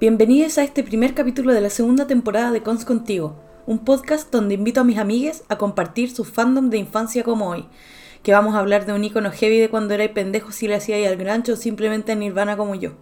[0.00, 3.36] Bienvenidos a este primer capítulo de la segunda temporada de Cons Contigo,
[3.66, 7.66] un podcast donde invito a mis amigues a compartir su fandom de infancia como hoy,
[8.22, 10.96] que vamos a hablar de un icono heavy de cuando era pendejo si le hacía
[10.96, 12.92] ahí al grancho o simplemente a Nirvana como yo.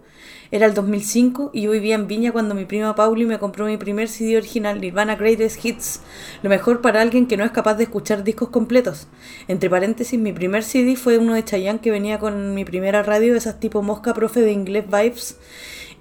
[0.51, 3.77] Era el 2005 y yo vivía en Viña cuando mi prima Pauli me compró mi
[3.77, 6.01] primer CD original Nirvana Greatest Hits,
[6.41, 9.07] lo mejor para alguien que no es capaz de escuchar discos completos.
[9.47, 13.35] Entre paréntesis, mi primer CD fue uno de Chayanne que venía con mi primera radio,
[13.35, 15.37] esas tipo mosca profe de inglés vibes.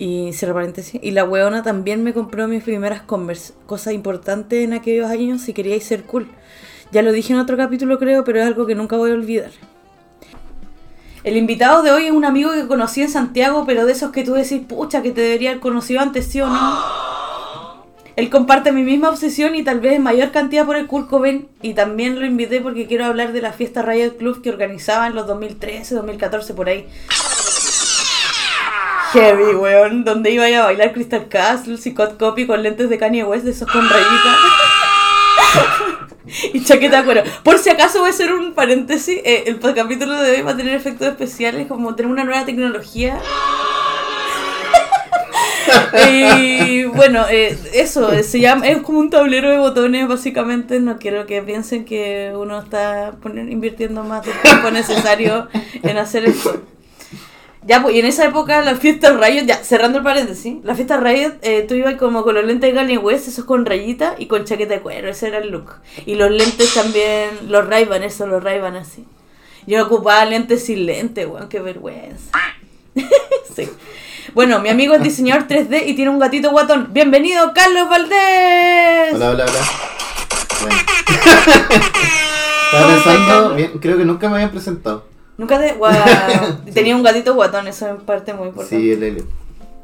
[0.00, 1.00] Y cierro paréntesis.
[1.02, 5.52] Y la weona también me compró mis primeras Converse, cosa importante en aquellos años si
[5.52, 6.28] queríais ser cool.
[6.90, 9.50] Ya lo dije en otro capítulo creo, pero es algo que nunca voy a olvidar.
[11.24, 14.24] El invitado de hoy es un amigo que conocí en Santiago, pero de esos que
[14.24, 17.08] tú decís, pucha, que te debería haber conocido antes, ¿sí o no?
[18.16, 21.48] Él comparte mi misma obsesión y tal vez en mayor cantidad por el Kurt Cobain.
[21.62, 25.14] Y también lo invité porque quiero hablar de la fiesta Riot Club que organizaba en
[25.14, 26.88] los 2013, 2014, por ahí.
[29.12, 30.04] Heavy, weón.
[30.04, 33.70] Donde iba a bailar Crystal Castle, Scott Copy con lentes de Kanye West, de esos
[33.70, 34.77] con rayitas.
[36.52, 37.22] y chaqueta de cuero.
[37.42, 40.56] Por si acaso voy a hacer un paréntesis, eh, el capítulo de hoy va a
[40.56, 43.18] tener efectos especiales, como tener una nueva tecnología.
[46.10, 50.98] y bueno, eh, eso, eh, se llama, es como un tablero de botones básicamente, no
[50.98, 55.48] quiero que piensen que uno está invirtiendo más del tiempo necesario
[55.82, 56.62] en hacer esto.
[57.68, 60.96] Ya, pues, y en esa época la fiesta Riot, ya, cerrando el paréntesis, la fiesta
[60.96, 64.24] Riot, eh, tú ibas como con los lentes de Kanye West, esos con rayita y
[64.24, 65.74] con chaqueta de cuero, ese era el look.
[66.06, 69.04] Y los lentes también, los ray eso, los ray así.
[69.66, 72.30] Yo ocupaba lentes sin lente, weón, qué vergüenza.
[73.54, 73.68] sí.
[74.32, 76.88] Bueno, mi amigo es diseñador 3D y tiene un gatito guatón.
[76.94, 79.12] Bienvenido, Carlos Valdés.
[79.12, 79.60] Hola, hola, hola.
[80.62, 80.76] Bueno.
[82.72, 85.07] Estaba pensando, bien, creo que nunca me habían presentado.
[85.38, 85.72] Nunca te.
[85.72, 85.88] Wow.
[86.74, 88.76] Tenía un gatito guatón, eso es parte muy importante.
[88.76, 89.26] Sí, el Helios.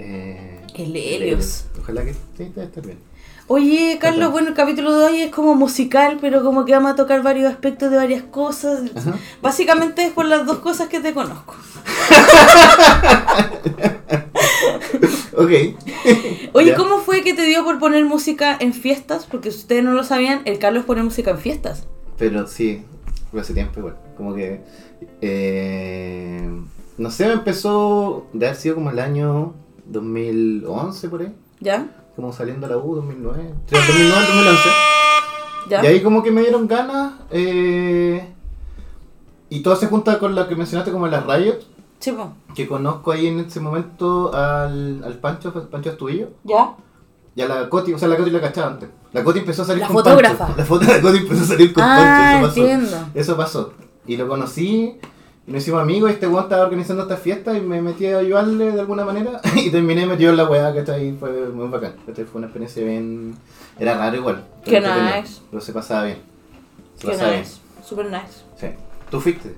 [0.00, 1.65] Eh, el Helios.
[1.81, 2.98] Ojalá que sí, estar bien.
[3.47, 6.97] Oye, Carlos, bueno, el capítulo de hoy es como musical, pero como que vamos a
[6.97, 8.81] tocar varios aspectos de varias cosas.
[9.42, 11.54] Básicamente es por las dos cosas que te conozco.
[15.36, 15.50] ok.
[16.54, 19.26] Oye, ¿cómo fue que te dio por poner música en fiestas?
[19.31, 21.84] Porque si ustedes no lo sabían, el Carlos pone música en fiestas.
[22.16, 22.82] Pero sí,
[23.38, 23.97] hace tiempo igual.
[24.16, 24.62] Como que
[25.20, 26.48] eh,
[26.97, 29.54] no sé, me empezó de haber sido como el año
[29.86, 31.34] 2011 por ahí.
[31.60, 31.88] ¿Ya?
[32.14, 33.54] Como saliendo a la U, 2009.
[33.70, 34.69] 2009, 2011.
[35.70, 35.82] ¿Ya?
[35.82, 37.14] Y ahí como que me dieron ganas.
[37.30, 38.28] Eh,
[39.48, 41.60] y todo se junta con la que mencionaste como las Riot.
[41.98, 42.14] Sí,
[42.54, 46.28] Que conozco ahí en ese momento al, al Pancho, Pancho Astudillo.
[46.44, 46.76] ¿Ya?
[47.34, 48.91] Y a la Coti, o sea, la Coti la cachaba antes.
[49.14, 50.54] La Coti empezó a salir la con fotógrafa.
[50.56, 52.47] La foto de la Coti empezó a salir con ah, Pancho.
[52.47, 52.60] Eso pasó.
[52.60, 53.10] Entiendo.
[53.14, 53.72] Eso pasó.
[54.08, 54.98] Y lo conocí,
[55.47, 58.19] y nos hicimos amigos, y este weón estaba organizando esta fiesta y me metí a
[58.19, 61.12] ayudarle de alguna manera y terminé metido en la weá, ¿cachai?
[61.12, 62.24] Fue muy bacán, ¿cachai?
[62.24, 63.36] Fue una experiencia bien...
[63.78, 64.44] Era raro igual.
[64.64, 65.42] Qué nice.
[65.48, 66.19] Pero se pasaba bien.
[66.97, 67.53] Se Qué pasaba nice.
[67.53, 67.86] Bien.
[67.86, 68.44] Super nice.
[68.58, 68.66] Sí.
[69.10, 69.54] ¿Tú fuiste?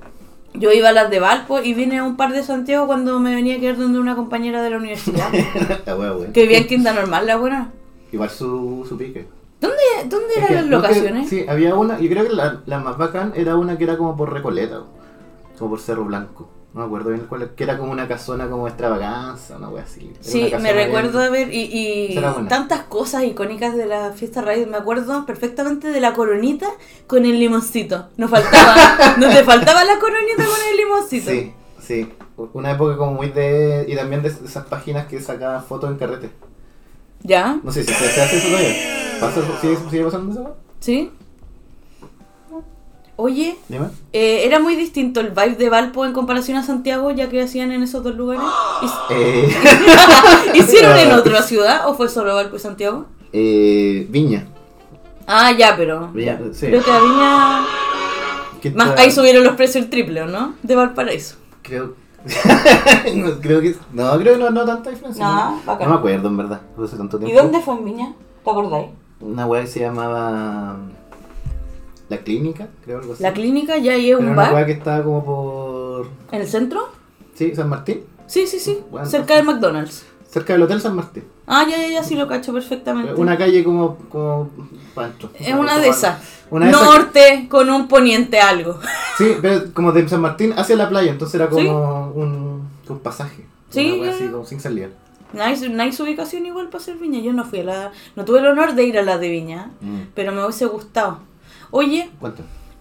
[0.53, 3.34] Yo iba a las de Valpo y vine a un par de Santiago cuando me
[3.34, 5.31] venía a quedar donde una compañera de la universidad.
[5.87, 6.33] la wea, wea.
[6.33, 7.72] Que vivía en Quinta Normal, la buena.
[8.12, 9.27] Igual su, su pique.
[9.66, 11.28] ¿Dónde, dónde eran las locaciones?
[11.28, 14.16] sí, había una, yo creo que la, la, más bacán era una que era como
[14.16, 14.82] por Recoleta,
[15.59, 16.49] como por Cerro Blanco.
[16.77, 20.13] No me acuerdo bien cuál, que era como una casona como extravaganza, una wea así.
[20.21, 22.21] sí, me recuerdo de ver, y, y
[22.51, 26.66] tantas cosas icónicas de la fiesta raíz, me acuerdo perfectamente de la coronita
[27.07, 28.09] con el limoncito.
[28.19, 28.74] Nos faltaba,
[29.16, 31.30] nos te faltaba la coronita con el limoncito.
[31.30, 32.12] Sí, sí.
[32.53, 36.30] Una época como muy de, y también de esas páginas que sacaban fotos en carrete.
[37.22, 37.59] ¿Ya?
[37.62, 39.06] No sé si se, hace eso todavía.
[39.21, 40.57] ¿Pasa, sigue, ¿Sigue pasando eso?
[40.80, 41.10] Sí.
[43.16, 43.57] Oye.
[44.13, 47.72] Eh, ¿era muy distinto el vibe de Valpo en comparación a Santiago, ya que hacían
[47.72, 48.45] en esos dos lugares?
[49.10, 49.48] Eh.
[50.54, 53.07] ¿Hicieron en otra ciudad o fue solo Valpo y Santiago?
[53.33, 54.47] Eh, Viña.
[55.27, 56.09] Ah, ya, pero.
[56.12, 56.66] Viña, sí.
[56.66, 57.66] Creo que a Viña.
[58.74, 60.54] Más, ahí subieron los precios el triple, ¿o no?
[60.62, 61.36] De Valparaíso.
[61.62, 61.95] Creo
[63.15, 63.77] no, creo que.
[63.92, 65.24] No, creo que no, no tanta diferencia.
[65.24, 66.60] No, no, me acuerdo, en verdad.
[66.83, 67.33] Hace tanto tiempo.
[67.33, 68.15] ¿Y dónde fue en Viña?
[68.45, 68.89] ¿Te acordáis?
[69.21, 70.77] Una web que se llamaba.
[72.09, 73.22] La Clínica, creo algo así.
[73.22, 74.51] La Clínica, ya ahí es un bar.
[74.51, 76.07] Una web que estaba como por.
[76.30, 76.89] ¿En el centro?
[77.34, 78.04] Sí, San Martín.
[78.27, 78.78] Sí, sí, sí.
[79.04, 80.04] cerca del McDonald's.
[80.28, 81.24] Cerca del Hotel San Martín.
[81.47, 83.15] Ah, ya, ya, ya, sí lo cacho perfectamente.
[83.15, 84.51] Una calle como, como
[84.95, 85.30] Pancho.
[85.39, 86.19] Es una de esas.
[86.51, 88.78] Norte con un poniente algo.
[89.16, 93.47] Sí, pero como de San Martín hacia la playa, entonces era como un, un, pasaje.
[93.71, 94.03] Sí.
[94.04, 94.89] así, como sin salida.
[95.33, 97.21] Nice, nice ubicación igual para hacer Viña.
[97.21, 97.93] Yo no fui a la.
[98.15, 100.01] No tuve el honor de ir a la de Viña, mm.
[100.15, 101.21] pero me hubiese gustado.
[101.71, 102.11] Oye.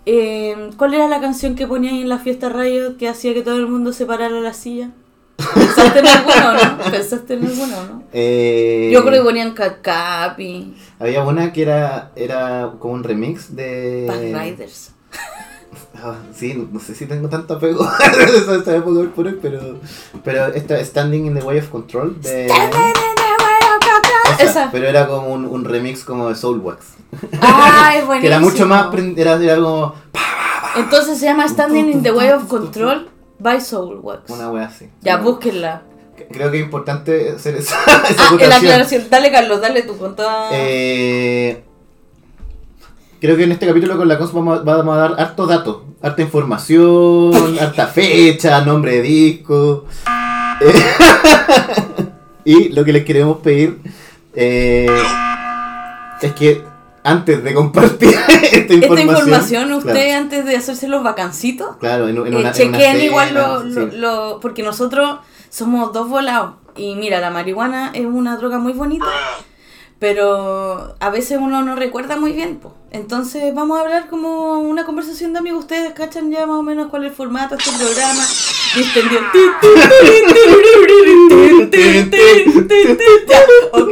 [0.07, 3.57] Eh, ¿Cuál era la canción que ponías en la fiesta radio que hacía que todo
[3.57, 4.92] el mundo se parara la silla?
[5.36, 6.77] ¿Pensaste en alguno no?
[6.92, 8.03] ¿Pensaste en alguno no?
[8.13, 14.06] Eh, Yo creo que ponían Cacapi, Había una que era, era como un remix de...
[14.07, 14.94] Bad Riders.
[15.95, 19.80] Ah, sí, no, no sé si tengo tanto apego a esa, época hoy, pero,
[20.24, 22.48] pero esta Standing in the Way of Control de...
[22.48, 24.72] Esa, Esa.
[24.72, 26.86] Pero era como un, un remix como de Soulwax.
[27.42, 28.22] Ay, buenísimo.
[28.22, 28.88] Que era mucho más...
[29.16, 29.95] Era, era como
[30.75, 34.30] Entonces se llama Standing in the Way of Control by Soulwax.
[34.30, 34.89] una wea así.
[35.01, 35.83] Ya, búsquenla.
[36.31, 37.75] Creo que es importante hacer esa,
[38.10, 39.04] esa Ah, en la aclaración.
[39.10, 40.50] Dale, Carlos, dale tu conta.
[40.51, 41.63] Eh,
[43.25, 45.86] creo que en este capítulo con la cons vamos, a- vamos a dar harto dato,
[46.01, 49.86] harta información, harta fecha, nombre de disco.
[52.48, 53.80] Y lo que les queremos pedir
[54.36, 54.86] eh,
[56.22, 56.62] es que
[57.04, 58.10] antes de compartir
[58.51, 62.30] esta información, Esta información, usted claro, antes de hacerse los vacancitos, claro, en, en eh,
[62.30, 63.69] una, en una cena, igual lo, sí.
[63.74, 63.86] lo-
[64.33, 65.18] lo- Porque nosotros
[65.50, 66.54] somos dos volados.
[66.75, 69.06] Y mira, la marihuana es una droga muy bonita,
[70.15, 72.57] pero a veces uno no recuerda muy bien.
[72.57, 72.75] po.
[72.91, 75.61] Entonces vamos a hablar como una conversación de amigos.
[75.61, 78.23] Ustedes cachan ya más o menos cuál es el formato de este programa.
[78.75, 79.21] Distendido.
[83.71, 83.91] Ok.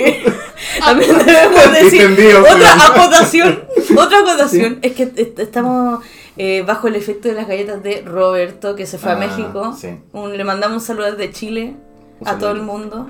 [0.86, 3.63] También debemos decir otra acotación.
[3.98, 6.04] Otra acotación es que est- estamos
[6.38, 9.75] eh, bajo el efecto de las galletas de Roberto que se fue a Ah, México.
[9.80, 9.89] sí.
[10.13, 11.75] Un- le mandamos un saludo desde Chile
[12.19, 13.10] Un a todo el mundo.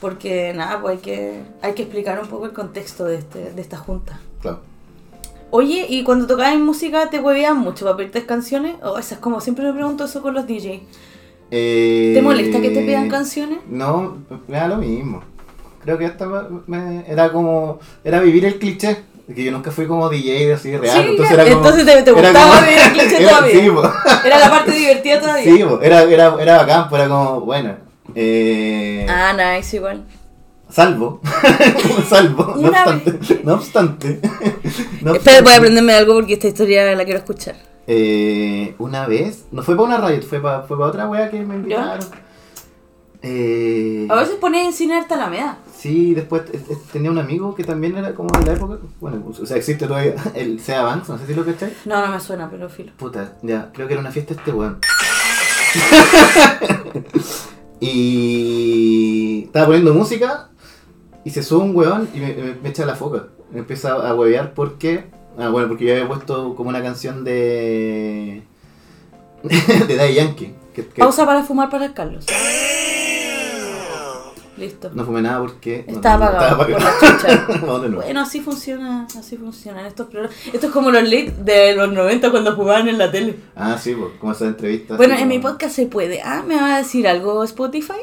[0.00, 3.60] Porque nada, pues hay que, hay que explicar un poco el contexto de, este, de
[3.60, 4.18] esta junta.
[4.40, 4.60] Claro.
[5.50, 8.76] Oye, ¿y cuando tocabas mumúsica te huevean mucho para pedirte canciones?
[8.82, 10.80] O esa es como, siempre me pregunto eso con los DJs.
[11.50, 13.58] Eh, ¿Te molesta que te pidan canciones?
[13.68, 15.22] No, me da lo mismo.
[15.82, 16.26] Creo que esta
[16.66, 17.80] me- era como.
[18.04, 19.02] Era vivir el cliché.
[19.34, 21.02] Que yo nunca fui como DJ así real.
[21.02, 21.56] Sí, entonces era como.
[21.56, 23.60] entonces te- te gustaba como- vivir el cliché era- todavía.
[23.60, 24.26] Sí.
[24.26, 25.44] Era la parte divertida todavía.
[25.44, 27.40] Sí, era, era, era bacán, era como.
[27.40, 27.89] Bueno.
[28.14, 30.04] Eh, Ah, nice, igual.
[30.68, 31.20] Salvo.
[32.08, 32.54] salvo.
[32.56, 33.18] No obstante.
[33.44, 34.20] No obstante.
[35.02, 37.56] no Espera, voy a obstante, aprenderme algo porque esta historia la quiero escuchar.
[37.86, 39.46] eh, una vez.
[39.50, 42.06] No fue para una radio, fue para, fue para otra wea que me invitaron.
[43.22, 45.58] Eh, A veces pones en cine harta Alameda.
[45.76, 46.42] Sí, después
[46.92, 48.78] tenía un amigo que también era como de la época.
[49.00, 51.74] Bueno, o sea, existe todavía el Sea Banks, no sé si lo cachai.
[51.84, 52.92] No, no me suena, pero filo.
[52.96, 54.78] Puta, ya, creo que era una fiesta este weón.
[57.80, 60.48] Y estaba poniendo música
[61.24, 63.26] y se sube un weón y me, me- me echa la foca.
[63.52, 65.06] Me empieza a huevear porque.
[65.38, 68.42] Ah, bueno, porque yo había puesto como una canción de.
[69.42, 70.54] de Daddy Yankee.
[70.74, 72.26] Que, que Pausa para fumar para el Carlos.
[74.60, 74.90] Listo.
[74.92, 75.86] no fumé nada porque.
[75.88, 77.88] Está no, apagado estaba la.
[77.96, 80.36] Bueno, así funciona, así funcionan estos programas.
[80.52, 83.36] Esto es como los leaks de los 90 cuando jugaban en la tele.
[83.56, 84.98] Ah, sí, pues, como esas entrevistas.
[84.98, 86.20] Bueno, en mi podcast se puede.
[86.22, 88.02] Ah, ¿me va a decir algo Spotify?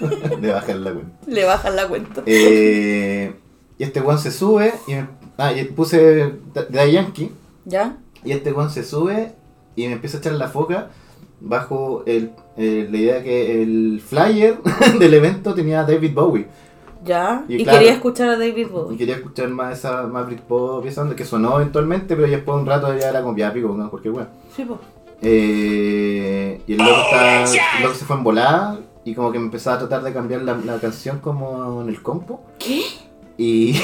[0.40, 1.18] De bajar la cuenta.
[1.26, 2.22] Le bajan la cuenta.
[2.24, 3.34] Eh,
[3.76, 5.06] y este weón se sube y me,
[5.36, 7.30] ah, y puse de Yankee
[7.64, 7.96] ¿Ya?
[8.24, 9.34] y este weón se sube
[9.76, 10.90] y me empieza a echar la foca
[11.40, 14.58] bajo el, eh, la idea que el flyer
[14.98, 16.46] del evento tenía a David Bowie
[17.04, 17.44] ¿Ya?
[17.48, 17.78] Y Y, claro.
[17.78, 18.98] quería escuchar a David y Bowie.
[18.98, 22.92] quería escuchar más esa más Britpop y que sonó eventualmente pero después de un rato
[22.98, 24.78] ya era como ya pico no, cualquier weón Sí, po.
[25.20, 29.46] Eh, y el loco, está, el loco se fue en volada y como que me
[29.46, 32.42] empezaba a tratar de cambiar la, la canción como en el compo.
[32.58, 32.82] ¿Qué?
[33.38, 33.74] Y,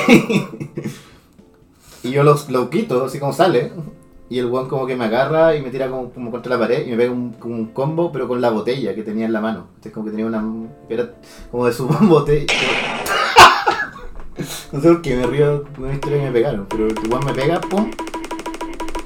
[2.02, 3.72] y yo lo, lo quito, así como sale.
[4.30, 6.90] Y el weón como que me agarra y me tira como, contra la pared y
[6.90, 9.66] me pega un, como un combo, pero con la botella que tenía en la mano.
[9.68, 10.42] Entonces como que tenía una...
[10.88, 11.10] Era
[11.50, 12.46] como de su botella.
[14.72, 17.34] No sé por qué me río una historia que me pegaron, pero el weón me
[17.34, 17.90] pega, pum.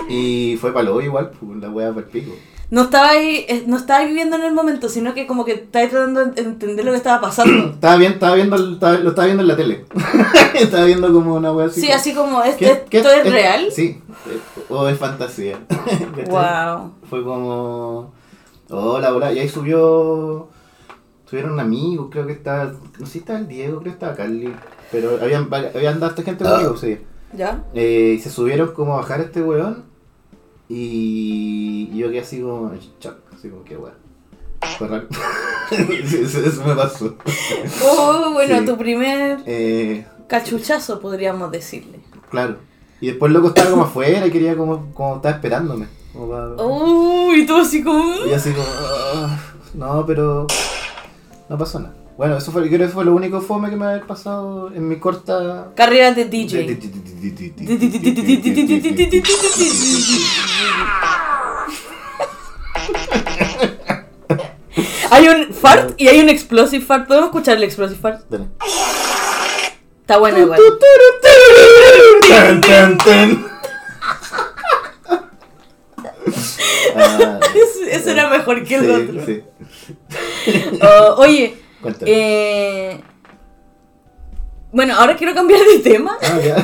[0.08, 2.32] Y fue para lo igual, pues, la wea para el pico.
[2.70, 5.88] No estaba ahí, eh, no estaba viviendo en el momento, sino que como que estaba
[5.88, 7.70] tratando de entender lo que estaba pasando.
[7.72, 9.86] Estaba bien, estaba viendo, estaba- lo estaba viendo en la tele.
[10.54, 11.80] estaba viendo como una wea así.
[11.80, 13.68] Sí, como- así como, ¿es- ¿Qué- qué- ¿esto es real?
[13.72, 15.58] Sí, eh, o es fantasía.
[16.28, 16.92] Wow.
[17.08, 18.12] Fue como.
[18.68, 19.32] Hola, hola.
[19.32, 20.48] Y ahí subió.
[21.24, 22.72] Subieron un amigo, creo que estaba.
[22.98, 24.52] No sé si estaba el Diego, creo que estaba Carly.
[24.92, 26.98] Pero habían, habían harta gente conmigo, sí.
[27.32, 27.64] ¿Ya?
[27.74, 29.84] Eh, y se subieron como a bajar este weón.
[30.68, 32.72] Y yo quedé así como.
[32.72, 33.94] en shock, Así como que weón.
[34.78, 35.06] Fue raro.
[35.70, 37.14] Eso, eso me pasó.
[37.84, 38.64] Oh, bueno, Sí.
[38.66, 42.00] tu primer Eh, cachuchazo, podríamos decirle.
[42.30, 42.56] claro.
[43.00, 45.86] Y después loco estaba como afuera y quería como, como estaba esperándome.
[46.12, 48.26] Como para- Oh, y tú así como...
[48.26, 49.38] Y así como, "Ah,
[49.74, 50.46] no, pero
[51.48, 51.94] no pasó nada.
[52.18, 54.98] Bueno, eso fue, creo que fue lo único fome que me había pasado en mi
[54.98, 55.68] corta...
[55.76, 56.76] Carrera de DJ.
[65.10, 67.06] Hay un fart y hay un explosive fart.
[67.06, 68.24] ¿Podemos escuchar el explosive fart?
[68.28, 68.46] Dale.
[70.00, 70.60] Está bueno igual.
[76.96, 77.38] Ah,
[77.92, 79.22] ese era mejor que el otro.
[80.82, 81.67] Oh, oye.
[82.02, 83.00] Eh,
[84.72, 86.16] bueno, ahora quiero cambiar de tema.
[86.22, 86.56] Ah, ya.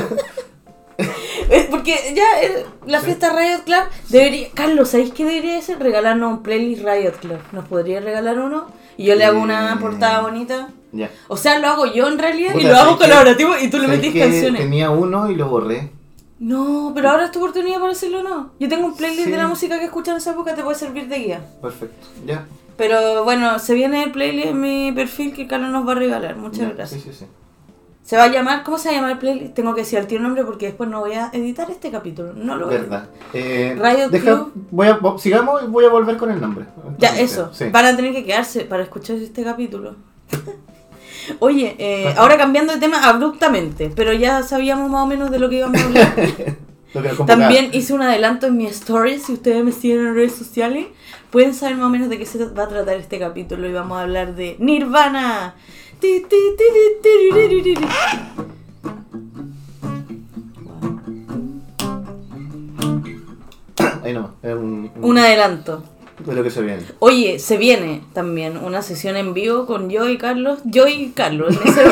[1.70, 4.48] Porque ya eh, la fiesta Riot Club debería.
[4.54, 5.78] Carlos, ¿sabéis qué debería ser?
[5.78, 7.38] Regalarnos un playlist Riot Club.
[7.52, 8.66] ¿Nos podría regalar uno?
[8.96, 10.68] Y yo le hago una Eh, portada bonita.
[10.92, 11.10] Ya.
[11.28, 13.98] O sea, lo hago yo en realidad y lo hago colaborativo y tú le ¿Sabes
[14.00, 14.60] metís que canciones.
[14.60, 15.90] Tenía uno y lo borré.
[16.38, 18.52] No, pero ahora es tu oportunidad para hacerlo o no.
[18.60, 19.30] Yo tengo un playlist Sí.
[19.30, 21.44] de la música que escuchas en esa época, te puede servir de guía.
[21.60, 22.06] Perfecto.
[22.24, 22.46] Ya.
[22.76, 26.36] Pero bueno, se viene el playlist en mi perfil que Carlos nos va a regalar.
[26.36, 27.02] Muchas gracias.
[27.02, 27.26] Sí, sí, sí.
[28.02, 29.54] Se va a llamar, ¿cómo se va a llamar el playlist?
[29.54, 32.32] Tengo que decir el tío nombre porque después no voy a editar este capítulo.
[32.34, 33.08] No lo voy a Verdad.
[33.32, 34.52] Eh, Riot deja- Club.
[34.70, 36.66] Voy a, sigamos y voy a volver con el nombre.
[36.98, 37.50] Ya, eso.
[37.54, 37.66] Sí.
[37.70, 39.96] Van a tener que quedarse para escuchar este capítulo.
[41.38, 45.48] Oye, eh, ahora cambiando de tema abruptamente, pero ya sabíamos más o menos de lo
[45.48, 46.14] que íbamos a hablar.
[47.26, 50.86] También hice un adelanto en mi story, si ustedes me siguen en redes sociales,
[51.34, 53.98] pueden saber más o menos de qué se va a tratar este capítulo y vamos
[53.98, 55.56] a hablar de Nirvana.
[64.02, 64.32] Ahí nomás.
[64.42, 65.82] Es un, un- Un adelanto.
[66.24, 66.82] de lo que se viene.
[67.00, 70.60] Oye, se viene también una sesión en vivo con yo y Carlos.
[70.64, 71.82] Yo y Carlos, en ese.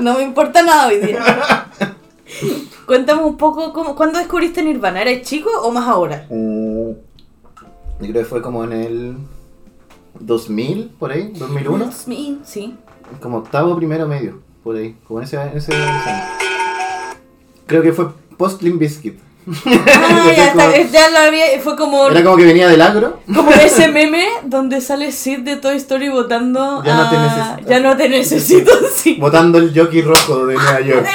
[0.00, 1.22] No me importa nada hoy día.
[2.86, 5.02] Cuéntame un poco, cómo, ¿cuándo descubriste Nirvana?
[5.02, 6.26] ¿Eres chico o más ahora?
[6.30, 6.90] Mm,
[8.00, 9.16] Yo creo que fue como en el
[10.18, 11.92] 2000, por ahí, 2001.
[11.92, 12.76] Sí, sí.
[13.20, 14.96] Como octavo, primero, medio, por ahí.
[15.06, 16.24] Como en ese, en año.
[17.66, 19.18] Creo que fue post Limp Bizkit.
[19.66, 23.20] Ah, ya, lo había, fue como, Era como que venía del agro.
[23.26, 27.70] como ese meme donde sale Sid de Toy Story votando Ya no te necesito.
[27.70, 29.16] Ya no te necesito, sí.
[29.20, 31.06] Botando el jockey rojo de Nueva York.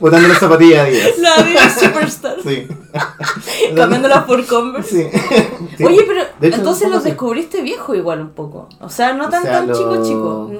[0.00, 1.18] Botando las zapatillas Adidas.
[1.18, 2.36] La de Superstar.
[2.42, 2.66] Sí.
[3.76, 5.10] Cambiándolas por Converse.
[5.10, 5.18] Sí.
[5.76, 5.84] Sí.
[5.84, 8.66] Oye, pero hecho, entonces los descubriste viejo igual un poco.
[8.80, 10.50] O sea, no O tan sea, tan lo- chico chico.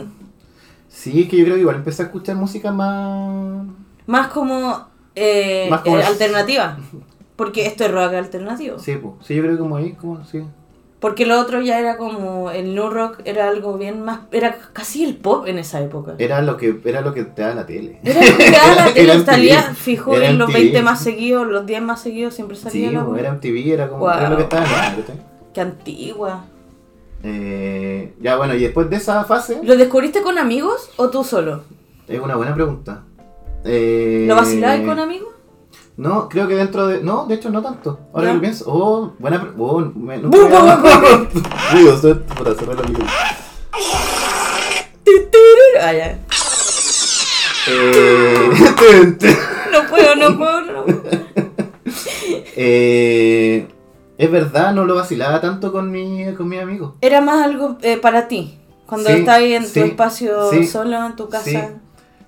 [0.91, 3.67] Sí, es que yo creo que igual empecé a escuchar música más.
[4.07, 6.77] Más como, eh, Más como eh, alternativa.
[7.35, 8.79] Porque esto es rock alternativo.
[8.79, 9.15] Sí, pues.
[9.27, 10.43] Sí, yo creo que como ahí, como, sí.
[11.01, 15.05] Porque lo otro ya era como el new rock era algo bien más era casi
[15.05, 16.15] el pop en esa época.
[16.19, 18.01] Era lo que, era lo que te da la tele.
[18.03, 20.55] Era lo que daba la Era tele, salía fijo en los MTV.
[20.59, 23.89] 20 más seguidos, los 10 más seguidos siempre salía Sí, la pues, era MTV, era
[23.89, 24.11] como Wow.
[24.19, 25.05] era lo que estaba en.
[25.53, 26.45] Qué antigua.
[27.23, 31.65] Eh, ya bueno, y después de esa fase, ¿Lo descubriste con amigos o tú solo?
[32.09, 33.03] es una buena pregunta.
[33.65, 35.29] Eh, ¿Lo vacilabas con amigos?
[35.97, 37.03] No, creo que dentro de.
[37.03, 37.99] No, de hecho no tanto.
[38.13, 38.31] Ahora ¿Ya?
[38.31, 38.65] que lo pienso.
[38.69, 39.41] Oh, buena.
[39.41, 43.11] pre- Oh, me, no suena- puta, cerré la película.
[45.81, 46.19] Ah, ya.
[47.69, 48.51] Eh.
[49.73, 51.03] No puedo, no puedo, no puedo.
[52.57, 53.69] Eh,
[54.17, 56.95] es verdad, no lo vacilaba tanto con mi, con mis amigos.
[57.03, 58.59] Era más algo eh, para ti.
[58.87, 61.75] Cuando Sí, estabas en sí, tu espacio sí, solo en tu casa.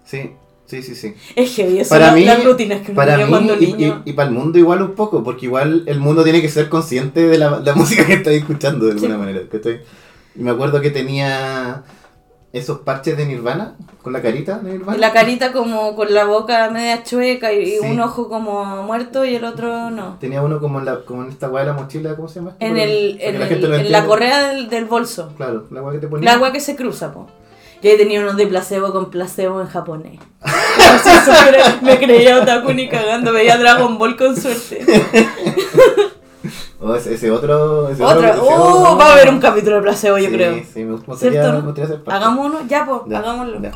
[0.04, 0.32] Sí,
[0.68, 1.14] sí, sí, sí.
[1.34, 4.02] Es heavy, eso Para la- mí, las rutinas que para mí cuando y, niño.
[4.06, 6.68] y, y para el mundo igual un poco, porque igual el mundo tiene que ser
[6.68, 9.20] consciente de la, la música que está escuchando de alguna Sí.
[9.20, 9.40] manera.
[9.50, 9.80] ¿cachai?
[10.37, 11.82] Y me acuerdo que tenía
[12.52, 14.96] esos parches de Nirvana, con la carita de Nirvana.
[14.98, 17.78] La carita como con la boca media chueca y, Sí.
[17.82, 20.16] un ojo como muerto y el otro no.
[20.18, 22.56] Tenía uno como en, la, como en esta weá de la mochila, ¿cómo se llama?
[22.60, 25.32] En, el, que en, la el- en la correa del, del bolso.
[25.37, 26.25] Claro, la weá que te ponía.
[26.25, 27.26] La agua que se cruza, po.
[27.82, 30.18] Yo tenía unos de placebo con placebo en japonés.
[31.06, 34.84] Así me creía otaku ni cagando, veía Dragon Ball con suerte.
[36.80, 37.88] Oh, ese, ese otro.
[37.88, 40.62] Ese otro- oh, otro- va a haber un capítulo de placebo, yo Sí, creo.
[40.72, 41.52] Sí, me gustaría, ¿Cierto?
[41.58, 42.12] me gustaría ser parte.
[42.24, 43.60] Hagamos uno, ya, Ya, hagámoslo.
[43.60, 43.72] ya.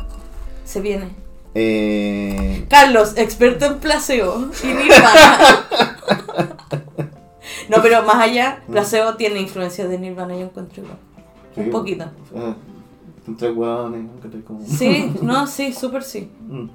[0.63, 1.09] Se viene.
[1.55, 5.37] Eh, Carlos, experto en placebo y Nirvana.
[7.69, 10.97] no, pero más allá, placebo tiene influencias de Nirvana, yo encuentro igual.
[11.55, 12.05] Un sí, poquito.
[12.35, 12.53] eh,
[13.37, 14.41] tres hueones, ¿cachai?
[14.41, 16.31] como- Sí, no, sí, súper sí.
[16.47, 16.67] Mm.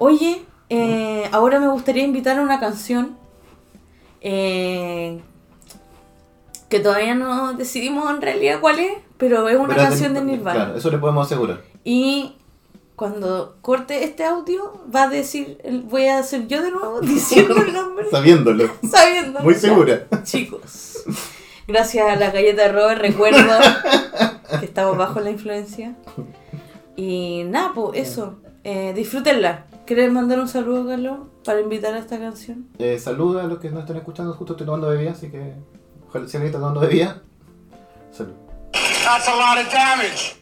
[0.00, 3.16] Oye, eh, ahora me gustaría invitar a una canción
[4.22, 5.20] eh,
[6.68, 10.26] que todavía no decidimos en realidad cuál es, pero es una Pero canción de ten-
[10.28, 10.54] Nirvana.
[10.64, 11.60] Claro, eso le podemos asegurar.
[11.84, 12.36] Y
[12.96, 17.72] cuando corte este audio, va a decir, voy a hacer yo de nuevo diciendo el
[17.72, 18.70] nombre, Sabiéndolo.
[18.90, 19.40] sabiendo.
[19.40, 20.06] Muy segura.
[20.22, 21.04] Chicos,
[21.68, 23.58] gracias a la galleta de Robert recuerdo
[24.60, 25.94] que estamos bajo la influencia.
[26.96, 29.66] Y nada, pues eso, eh, disfrútenla.
[29.90, 32.68] ¿Quieres mandar un saludo, Carlos, para invitar a esta canción?
[32.78, 34.32] Eh, saluda a los que nos están escuchando.
[34.34, 35.54] Justo estoy tomando bebida, así que.
[36.06, 37.24] Ojalá si alguien está tomando bebida.
[38.12, 38.34] Salud.
[38.70, 40.39] That's a lot of damage.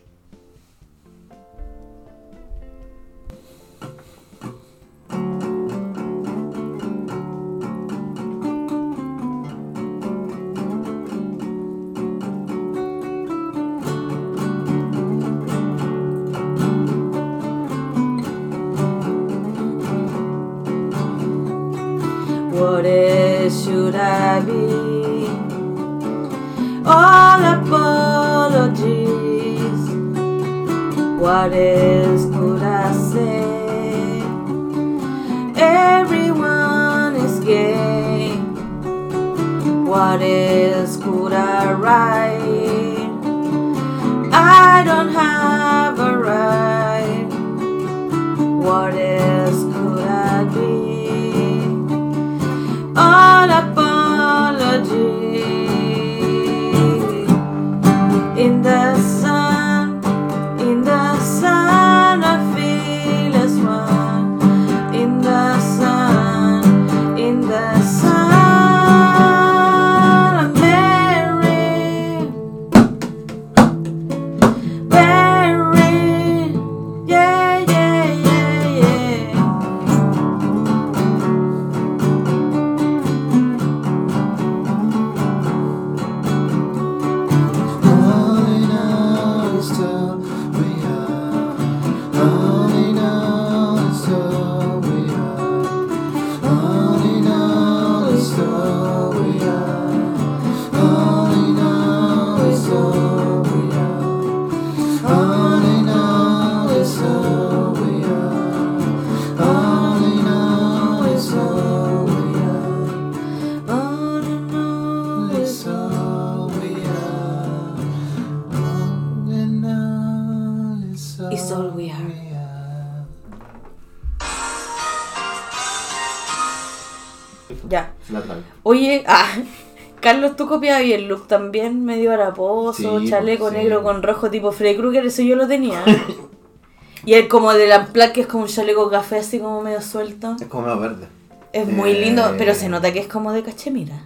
[130.12, 133.57] Carlos, tú copiabas el look también, medio haraposo, Sí, chaleco sí.
[133.57, 135.83] negro con rojo tipo Freddy Krueger, eso yo lo tenía.
[137.05, 139.83] y el como de la placa que es como un chaleco café así como medio
[139.83, 140.37] suelto.
[140.40, 141.07] Es como más verde.
[141.53, 144.05] Es muy Eh, lindo, pero se nota que es como de cachemira.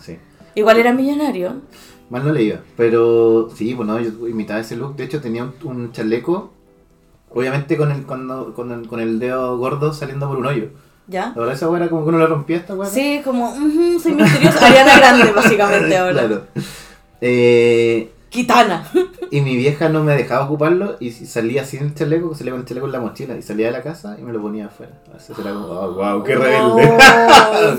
[0.00, 0.18] Sí.
[0.54, 1.62] Igual era millonario.
[2.10, 2.60] Mal no le iba.
[2.76, 4.96] Pero sí, bueno, yo imitaba ese look.
[4.96, 6.52] De hecho, tenía un, un chaleco.
[7.30, 10.68] Obviamente con el, cuando, con, el, con el dedo gordo saliendo por un hoyo.
[11.08, 11.26] ¿Ya?
[11.34, 12.88] La verdad, esa weá era como que uno le rompía esta weá.
[12.90, 14.66] Sí, como, ujú, soy misteriosa.
[14.66, 16.12] Ariana Grande, básicamente, ahora.
[16.12, 16.42] Claro.
[17.20, 18.86] Eh, Kitana.
[19.30, 22.66] y mi vieja no me dejaba ocuparlo y salía sin el chaleco, salía con el
[22.66, 24.92] chaleco en la mochila y salía de la casa y me lo ponía afuera.
[25.16, 26.98] Así era como, oh, wow, qué rebelde.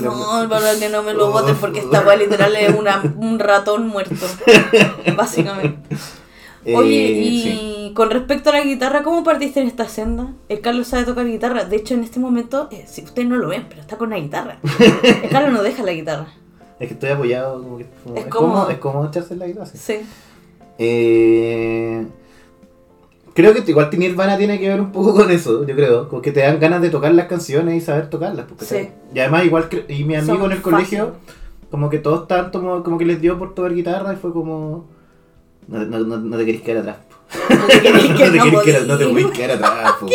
[0.02, 3.38] No, no, para que no me lo voten porque esta weá literal es una, un
[3.38, 4.26] ratón muerto.
[5.16, 5.96] Básicamente.
[6.74, 7.48] Oye, Eh, y sí.
[7.98, 10.32] Con respecto a la guitarra, ¿cómo partiste en esta senda?
[10.48, 11.64] El Carlos sabe tocar guitarra.
[11.64, 14.18] De hecho, en este momento, eh, si ustedes no lo ven, pero está con la
[14.20, 14.58] guitarra.
[15.24, 16.28] El Carlos no deja la guitarra.
[16.78, 18.52] Es que estoy apoyado, como que como- Es es, cómodo.
[18.52, 19.66] cómodo, es cómodo echarse en la guitarra.
[19.66, 19.78] sí.
[19.78, 20.00] Sí.
[20.78, 22.06] Eh,
[23.34, 26.08] creo que igual Nirvana tiene que ver un poco con eso, yo creo.
[26.08, 28.46] Con que te dan ganas de tocar las canciones y saber tocarlas.
[28.46, 28.70] Porque, Sí.
[28.76, 28.88] ¿sabes?
[29.12, 31.14] Y además, igual, y mi amigo Son en el colegio,
[31.70, 34.86] como que todos estaban como, como que les dio por tocar guitarra y fue como.
[35.68, 36.96] No, no, no, no te querés quedar atrás.
[37.50, 39.92] No te querés quedar, no te podés quedar atrás.
[40.00, 40.06] po.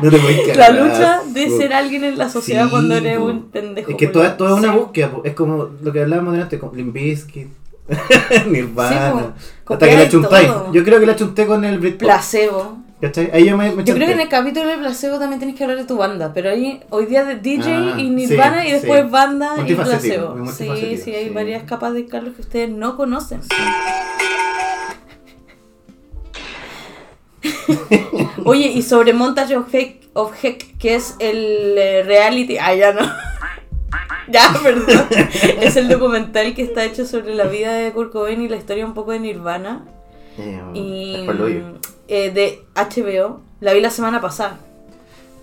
[0.00, 1.56] No te podés quedar La atrás, lucha de po.
[1.58, 3.24] ser alguien en la sociedad Sí, cuando eres po.
[3.26, 3.90] un pendejo.
[3.90, 4.78] Es que todo, todo es una Sí.
[4.78, 5.22] búsqueda, po.
[5.24, 7.48] es como lo que hablábamos delante, con Limp Bizkit,
[8.46, 9.34] Nirvana.
[9.38, 10.48] Sí, hasta que la chuntáis.
[10.72, 12.02] Yo creo que la chunté con el Britpop.
[12.08, 12.78] Placebo.
[13.00, 13.30] ¿Cachai?
[13.34, 15.64] Ahí yo me, me Yo creo que en el capítulo de placebo también tienes que
[15.64, 18.72] hablar de tu banda, pero ahí hoy día de DJ Ah, y Nirvana sí, y
[18.72, 19.10] después sí.
[19.10, 20.46] banda y placebo.
[20.52, 23.40] Sí, sí, hay varias capas de Carlos que ustedes no conocen.
[28.44, 32.58] Oye, y sobre Montage of Heck, of Heck, que es el eh, reality.
[32.58, 33.02] Ah, ya no.
[34.28, 35.06] ya, perdón.
[35.60, 38.86] es el documental que está hecho sobre la vida de Kurt Cobain y la historia
[38.86, 39.84] un poco de Nirvana.
[40.38, 41.26] Eh, Y
[42.08, 43.40] eh, de HBO.
[43.60, 44.58] La vi la semana pasada.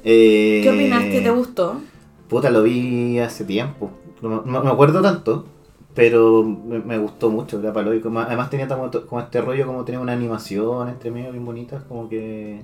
[0.04, 1.22] Eh, ¿Qué opinaste?
[1.22, 1.82] ¿Te gustó?
[2.28, 3.92] Puta, lo vi hace tiempo.
[4.22, 5.46] No me acuerdo tanto,
[5.94, 7.60] pero me, me gustó mucho.
[7.60, 8.02] Era pa'l hoyo.
[8.02, 12.08] Como- Además tenía como, este rollo, como tenía una animación entre medio bien bonita, como
[12.10, 12.62] que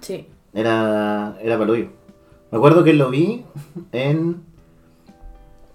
[0.00, 0.26] Sí.
[0.52, 1.88] era, era pa'l hoyo.
[2.50, 3.44] Me acuerdo que lo vi
[3.92, 4.42] en...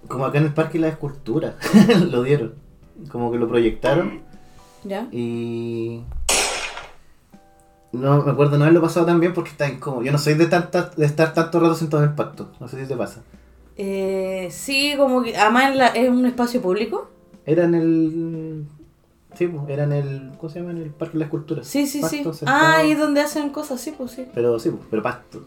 [0.08, 1.56] Como acá en el Parque de la Escultura.
[2.10, 2.56] lo dieron.
[3.12, 4.22] Como que lo proyectaron.
[4.84, 5.08] ¿Ya?
[5.12, 6.04] Y.
[7.92, 10.04] No me acuerdo no haberlo pasado tan bien porque está incómodo.
[10.04, 12.50] Yo no soy de tanta, de estar tanto rato sentado en el pacto.
[12.60, 13.22] No sé si te pasa.
[13.82, 15.38] Eh, sí, como que.
[15.38, 17.10] Además, en la- es un espacio público.
[17.46, 18.66] Era en el.
[19.36, 20.32] Sí, pues, era en el.
[20.38, 20.72] ¿Cómo se llama?
[20.72, 21.64] En el Parque de la Escultura.
[21.64, 22.18] Sí, sí, sí.
[22.18, 22.46] Sentado.
[22.48, 24.26] Ah, ahí donde hacen cosas, sí, pues sí.
[24.34, 25.44] Pero sí, pues, pero pasto.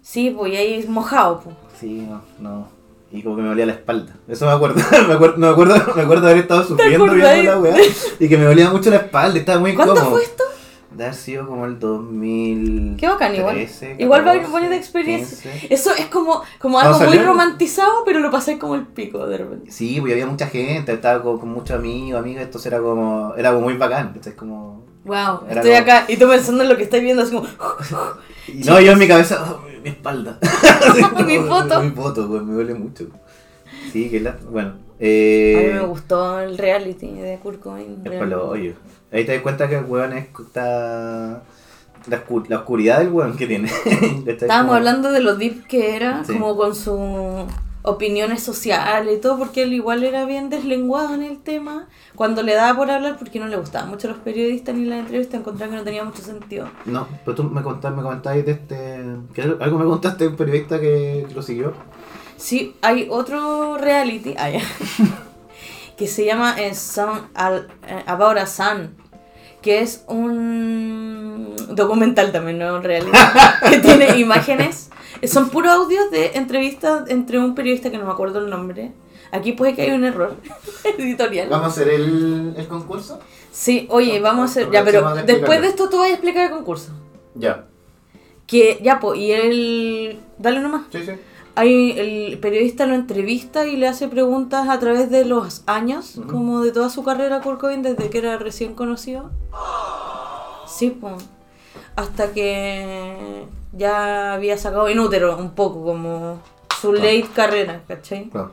[0.00, 1.54] Sí, pues y ahí es mojado, pues.
[1.78, 2.68] Sí, no, no.
[3.12, 4.14] Y como que me dolía la espalda.
[4.26, 4.76] Eso me acuerdo.
[5.08, 7.76] me acuerdo, me acuerdo, me acuerdo de haber estado sufriendo viendo la weá.
[8.18, 9.38] Y que me dolía mucho la espalda.
[9.38, 10.14] Estaba muy ¿Cuánto incómodo.
[10.14, 10.44] fue esto?
[10.90, 12.96] De haber sido como el 2000.
[12.98, 13.54] Qué bacán, igual.
[13.54, 15.52] 13, Igual va 14, bonita experiencia.
[15.52, 15.72] 15.
[15.74, 19.38] Eso es como, como algo a muy romantizado, pero lo pasé como el pico de
[19.38, 19.70] repente.
[19.70, 23.50] Sí, pues había mucha gente, estaba con, con muchos amigos, amigas, entonces era como, era
[23.52, 24.84] como muy bacán, entonces como...
[25.04, 27.46] Wow, Era estoy como- acá y tú pensando en lo que estáis viendo, así como.
[28.66, 30.38] No, yo en mi cabeza, oh, mi, espalda.
[31.24, 31.82] Mi foto.
[31.82, 33.06] Mi foto, pues me duele mucho.
[33.92, 34.36] Sí, que la...
[34.50, 35.70] Bueno, A mí eh...
[35.74, 38.00] me gustó el reality de Kurt Cobain.
[38.04, 38.74] Es por lo hoyo.
[39.12, 41.42] Ahí te das cuenta que el weón es, está...
[42.06, 43.68] La, oscu- la oscuridad del weón que tiene.
[44.26, 46.32] Estábamos Como- hablando de lo deep que era, Sí.
[46.32, 47.46] como con sus
[47.82, 51.88] opiniones sociales y todo, porque él igual era bien deslenguado en el tema.
[52.14, 55.40] Cuando le daba por hablar, porque no le gustaban mucho los periodistas ni las entrevistas,
[55.40, 56.68] encontraba que no tenía mucho sentido.
[56.86, 59.04] No, pero tú me contaste, me comentabas de este...
[59.34, 61.72] que algo me contaste de un periodista que, que lo siguió.
[62.40, 64.50] Sí, hay otro reality ah,
[65.96, 68.96] que se llama eh, eh, About a Sun,
[69.60, 73.12] que es un documental también, no un reality,
[73.70, 74.88] que tiene imágenes.
[75.24, 78.92] Son puros audios de entrevistas entre un periodista que no me acuerdo el nombre.
[79.32, 80.34] Aquí puede que haya un error
[80.98, 81.48] editorial.
[81.50, 83.20] ¿Vamos a hacer el, el concurso?
[83.52, 84.70] Sí, oye, vamos a hacer...
[84.70, 86.92] Ya, pero de después de esto tú vas a explicar el concurso.
[87.34, 87.66] Ya.
[88.46, 90.20] Que, ya, pues, y él...
[90.38, 90.84] Dale nomás.
[90.90, 91.12] Sí, sí.
[91.60, 96.62] Hay, el periodista lo entrevista y le hace preguntas a través de los años, como
[96.62, 99.30] de toda su carrera Cobain desde que era recién conocido.
[100.66, 101.14] Sí, pues.
[101.96, 106.38] Hasta que ya había sacado inútero un poco, como
[106.80, 107.04] su Claro.
[107.04, 108.30] late carrera, ¿cachai?
[108.30, 108.52] Claro.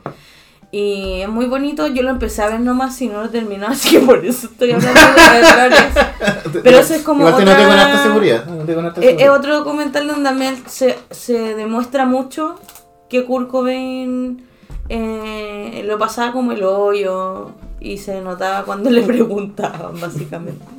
[0.70, 3.88] Y es muy bonito, yo lo empecé a ver nomás y no lo terminé, así
[3.90, 6.60] que por eso estoy hablando de.
[6.62, 8.44] Pero eso es como Igual otra- con harta seguridad.
[8.44, 12.60] No te con harta Es, es otro documental donde también se, se demuestra mucho
[13.08, 14.44] que Kurt Cobain
[14.88, 20.77] eh, lo pasaba como el hoyo y se notaba cuando le preguntaban, básicamente.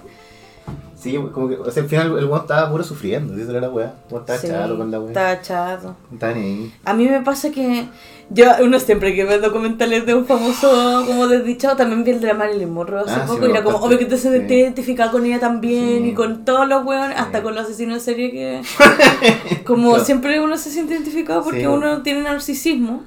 [1.00, 3.42] Sí, como que o sea, al final el weón estaba puro sufriendo, ¿sí?
[3.42, 3.94] Eso era la weá.
[4.12, 5.08] Estaba Sí, chato con la weá.
[5.10, 5.96] Estaba chato.
[6.12, 6.74] Estaba ahí.
[6.84, 7.86] A mí me pasa que
[8.30, 12.28] yo, uno siempre que ve documentales de un famoso como desdichado, también vi el de
[12.28, 14.46] la Marilyn Monroe hace Ah, sí, poco me y era como obvio que te se
[14.48, 14.54] Sí.
[14.54, 16.10] identificaba con ella también Sí.
[16.10, 17.44] y con todos los weones, hasta Sí.
[17.44, 18.62] con los asesinos en serie que
[19.66, 21.66] como siempre uno se siente identificado porque Sí.
[21.66, 23.04] uno tiene narcisismo.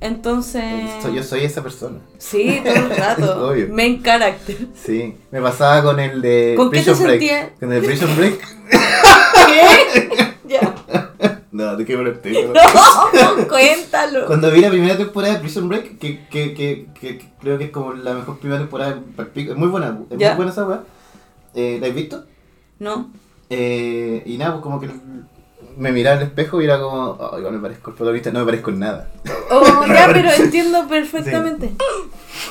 [0.00, 0.62] Entonces,
[1.02, 1.98] Soy- yo soy esa persona.
[2.18, 3.48] sí, todo el rato.
[3.50, 3.68] Obvio.
[3.70, 4.56] Main character.
[4.74, 5.14] Sí.
[5.30, 7.20] Me pasaba con el de ¿Con qué te Prison Break.
[7.20, 7.50] sentías?
[7.60, 8.40] Con el Prison Break.
[9.46, 10.28] ¿Qué?
[10.48, 10.74] ya.
[11.52, 12.32] no, de qué me lo estoy.
[12.32, 14.26] No, cuéntalo.
[14.26, 17.70] Cuando vi la primera temporada de Prison Break, que, que, que, que- creo que es
[17.70, 19.00] como la mejor primera temporada
[19.34, 20.28] es muy buena, es Ya.
[20.30, 20.82] muy buena esa weá.
[21.54, 22.24] Eh, ¿La has visto?
[22.78, 23.10] No.
[23.50, 24.88] Eh, y nada, pues como que
[25.80, 28.44] me miraba al espejo y era como, oh, igual me parezco al protagonista, no me
[28.44, 29.08] parezco en nada.
[29.50, 31.72] Oh, ya, pero entiendo perfectamente.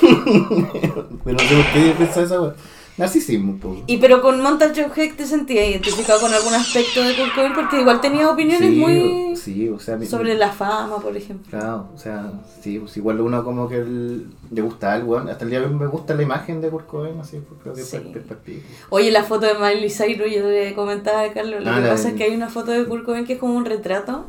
[0.00, 2.54] Pero no sé por qué pensaba esa weá.
[3.00, 3.82] Narcisismo poco.
[3.86, 7.52] Y pero con Montage of Heck te sentías identificado con algún aspecto de Kurt Cobain
[7.54, 11.46] porque igual tenía opiniones sí, muy sí, o sea, mi- sobre la fama, por ejemplo.
[11.50, 12.30] Claro, o sea,
[12.62, 15.74] sí, pues igual uno como que el- le gusta algo, hasta el día de hoy
[15.74, 18.62] me gusta la imagen de Kurt Cobain, así, pues creo que Sí.
[18.90, 22.04] Oye, la foto de Miley Cyrus, yo le comentaba a Carlos, lo Ah, que pasa
[22.04, 24.26] de- es que hay una foto de Kurt Cobain que es como un retrato,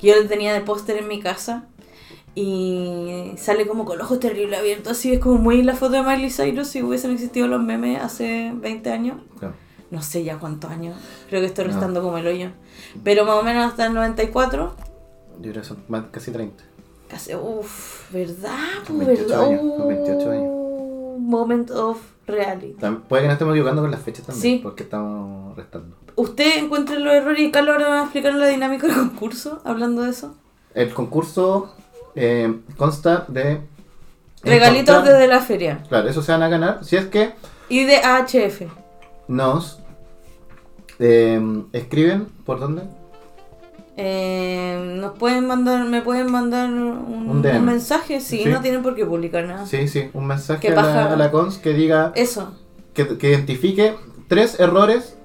[0.00, 1.64] que yo le tenía de póster en mi casa,
[2.34, 6.02] y sale como con los ojos terrible abiertos, así es como muy la foto de
[6.02, 9.18] Miley Cyrus si hubiesen existido los memes hace 20 años.
[9.38, 9.54] Claro.
[9.90, 10.96] No sé ya cuántos años,
[11.28, 11.70] creo que estoy No.
[11.72, 12.50] restando como el hoyo.
[13.04, 14.74] Pero más o menos hasta el 94,
[15.40, 16.64] Yo creo que son más, casi 30.
[17.08, 18.56] casi, uff, ¿verdad?
[18.86, 19.48] Con Pues, 28 ¿verdad?
[19.60, 20.44] años, con 28 años.
[20.48, 22.74] Uh, Moment of reality.
[23.08, 24.60] Puede que nos estemos equivocando con las fechas también, Sí.
[24.62, 25.96] porque estamos restando.
[26.16, 30.02] ¿Usted encuentra los errores y Carlos ahora va a explicar la dinámica del concurso, hablando
[30.02, 30.34] de eso?
[30.74, 31.74] El concurso
[32.16, 33.60] eh, consta de...
[34.42, 35.82] Regalitos encontrar- desde la feria.
[35.88, 37.32] Claro, eso se van a ganar si es que
[37.68, 38.62] Y de AHF.
[39.28, 39.80] nos
[40.98, 41.40] eh,
[41.72, 42.82] escriben, ¿por dónde?
[43.96, 47.58] Eh, nos pueden mandar, me pueden mandar un, Un DM.
[47.58, 48.48] un mensaje, sí, Sí.
[48.50, 49.66] no tienen por qué publicar nada.
[49.66, 51.12] Sí, sí, un mensaje Qué a la, paja.
[51.12, 52.52] a la cons que diga, Eso,
[52.92, 53.94] que, que identifique
[54.28, 55.16] tres errores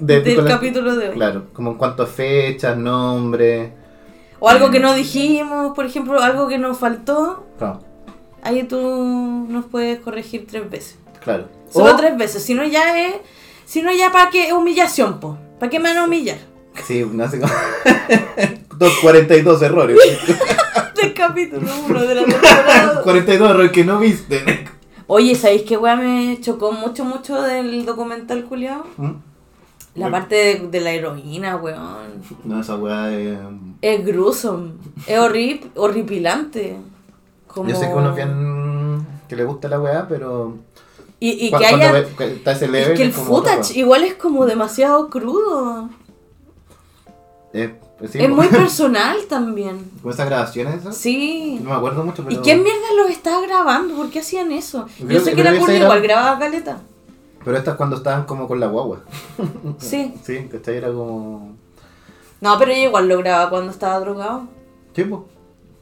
[0.00, 1.14] de- del con la- capítulo de hoy.
[1.14, 3.72] Claro, como en cuanto a fechas, nombre.
[4.44, 7.80] O algo que no dijimos, por ejemplo, algo que nos faltó, Claro,
[8.42, 8.78] ahí tú
[9.48, 10.98] nos puedes corregir tres veces.
[11.22, 11.48] claro.
[11.70, 13.14] Solo O- tres veces, si no ya es,
[13.64, 15.38] si no ya para qué humillación, po.
[15.58, 16.36] ¿Para qué me van a humillar?
[16.86, 17.52] Sí, no sé cómo.
[18.78, 19.96] Dos- 42 errores.
[21.00, 23.00] Del capítulo 1 de la temporada.
[23.02, 24.66] 42 errores que no viste.
[25.06, 28.84] Oye, ¿sabéis qué weá me chocó mucho, mucho del documental culiao?
[28.98, 29.10] ¿Mm?
[29.94, 32.22] La parte de, de la heroína, weón.
[32.44, 33.38] No, esa weá es.
[33.80, 34.72] Es gruesome.
[35.06, 36.76] Es horrib horripilante.
[37.46, 37.68] Como...
[37.68, 39.06] Yo sé que uno es bien.
[39.28, 40.56] que le gusta la weá, pero.
[41.20, 41.92] Y, y que haya...
[41.92, 42.92] ve- está ese level.
[42.92, 45.88] Es que el otra footage igual es como demasiado crudo.
[47.52, 48.34] Eh, pues sí, es po.
[48.34, 49.90] muy personal también.
[50.02, 50.96] Como esas grabaciones, esas.
[50.96, 51.60] Sí.
[51.62, 52.34] No me acuerdo mucho, pero.
[52.36, 53.94] ¿Y quién mierda los estaba grabando?
[53.94, 54.86] ¿Por qué hacían eso?
[54.98, 56.80] Yo sé que- era esa igual grababa caleta.
[57.44, 59.00] Pero estas cuando estaban como con la guagua.
[59.78, 60.14] Sí.
[60.22, 60.76] Sí, ¿cachai?
[60.78, 61.56] Era como.
[62.40, 64.46] No, pero ella igual lo grababa cuando estaba drogado.
[64.94, 65.20] Sí, pues.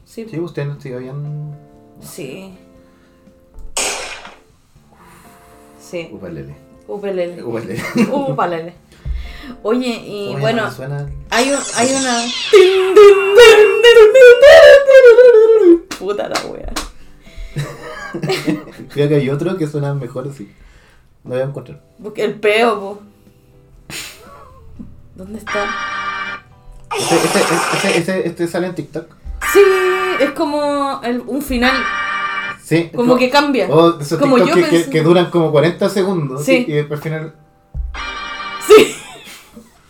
[0.04, 0.26] Sí.
[0.28, 1.56] Sí, ustedes sí habían.
[2.00, 2.54] Sí.
[5.80, 6.08] Sí.
[6.12, 6.54] Upalele.
[6.88, 7.42] Upelele.
[7.42, 7.82] Upalele.
[8.12, 8.74] Upalele.
[9.62, 11.08] Oye, y Oye, bueno, no suena.
[11.30, 12.22] hay, un, hay una...
[15.98, 16.72] Puta la wea.
[18.92, 20.50] Creo que hay otro que suena mejor así.
[21.24, 21.80] Lo voy a encontrar.
[22.02, 23.02] Porque el peo, po.
[25.14, 25.64] ¿Dónde está?
[26.98, 29.06] Este, este, este, este, este sale en TikTok.
[29.52, 29.60] Sí,
[30.20, 31.72] es como el- un final.
[32.62, 32.90] Sí.
[32.94, 33.68] Como que cambia.
[33.68, 34.90] O esos Como TikTok yo que, que, pensé.
[34.90, 36.44] que duran como 40 segundos.
[36.44, 36.64] Sí.
[36.66, 37.34] Y después al final.
[38.66, 38.94] Sí,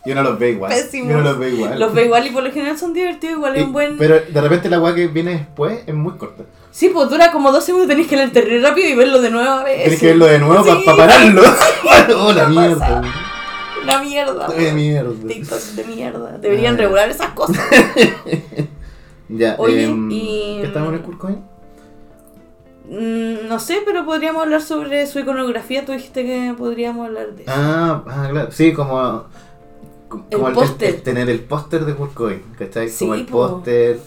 [0.05, 0.73] Yo no los veo igual.
[0.73, 1.11] Pésimos.
[1.11, 1.79] Yo no los veo igual.
[1.79, 3.99] los veo igual y por lo general son divertidos, igual es Y- un buen...
[3.99, 6.43] Pero de repente la weá que viene después es muy corta.
[6.73, 9.49] Sí, pues dura como dos segundos, tenés que leer terrible rápido y verlo de nuevo
[9.51, 9.77] a ver.
[9.83, 10.87] Tienes que verlo de nuevo para Sí.
[10.87, 11.43] pararlo.
[12.19, 13.03] oh, la ¿Qué mierda.
[13.85, 14.49] Una mierda.
[14.49, 15.29] De mierda.
[15.29, 16.39] TikTok de mierda.
[16.39, 16.79] Deberían Ah.
[16.79, 17.59] regular esas cosas.
[19.29, 21.39] Ya, Oye, em, y- ¿Qué estamos en el Kurcoin?
[22.89, 25.85] Mm, no sé, pero podríamos hablar sobre su iconografía.
[25.87, 27.53] Tú dijiste que podríamos hablar de eso.
[27.55, 28.51] Ah, ah, claro.
[28.53, 29.25] Sí, como.
[30.31, 31.01] Como El póster.
[31.01, 32.89] tener el póster de Kurcoin, ¿cachai?
[32.89, 33.99] Sí, como el póster,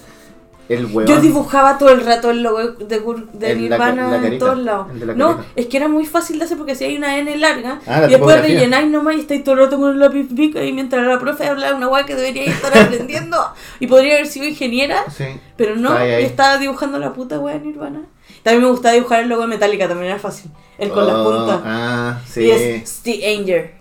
[0.68, 1.08] el hueón.
[1.08, 3.00] Yo dibujaba todo el rato el logo de,
[3.39, 4.88] la Nirvana en todos lados.
[5.15, 8.06] No, es que era muy fácil de hacer porque si hay una N larga Ah,
[8.08, 11.06] y después rellenáis nomás y estáis todo el rato con el lápiz pica y mientras
[11.06, 13.38] la profe habla una guay que debería estar aprendiendo
[13.80, 15.26] y podría haber sido ingeniera, Sí.
[15.56, 16.24] pero no, ahí, ahí.
[16.26, 18.02] estaba dibujando la puta wea de Nirvana.
[18.41, 20.50] También me gustaba dibujar el logo de Metallica, también era fácil.
[20.80, 21.62] El con las Oh, puntas.
[21.63, 22.41] Ah, sí.
[22.41, 23.75] Y es Steve Anger.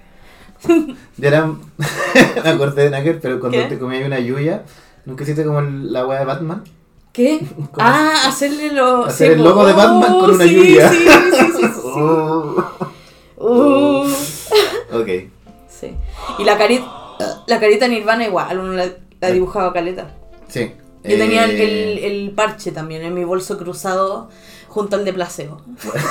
[1.17, 1.47] Ya era.
[2.45, 3.65] me acordé de Nugget, pero cuando ¿Qué?
[3.67, 4.65] te comías una yuya,
[5.05, 6.65] ¿nunca hiciste como el- la wea de Batman?
[7.13, 7.41] ¿Qué?
[7.79, 9.05] Ah, hacerle lo.
[9.07, 10.89] Hacer sí, el logo de Batman con una sí, lluvia.
[10.91, 10.99] Sí,
[11.37, 11.67] sí, sí.
[11.97, 12.57] Oh.
[13.37, 14.09] Uh.
[14.93, 15.09] Ok.
[15.69, 15.95] Sí.
[16.39, 16.87] Y la carita,
[17.47, 18.87] la carita Nirvana igual, uno la,
[19.21, 20.09] la dibujaba caleta.
[20.49, 20.73] Sí.
[21.05, 24.31] Yo tenía el, Eh, el, el parche también en mi bolso cruzado
[24.75, 25.61] junto al de placebo.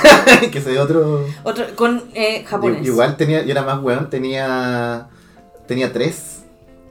[0.50, 1.26] que se otro.
[1.42, 2.86] Otro, con eh, japonés.
[2.86, 5.08] Igual tenía, yo era más weón, tenía.
[5.68, 6.42] Tenía tres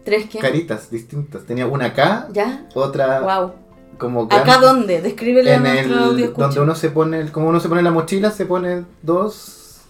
[0.05, 0.37] ¿Tres qué?
[0.37, 1.43] caritas distintas.
[1.45, 2.67] Tenía una acá, ¿Ya?
[2.75, 3.53] otra Wow.
[3.97, 5.01] como ¿Acá dónde?
[5.01, 7.81] Descríbele a en nuestro el audio donde uno se pone, el- como uno se pone
[7.81, 9.81] la mochila, se pone dos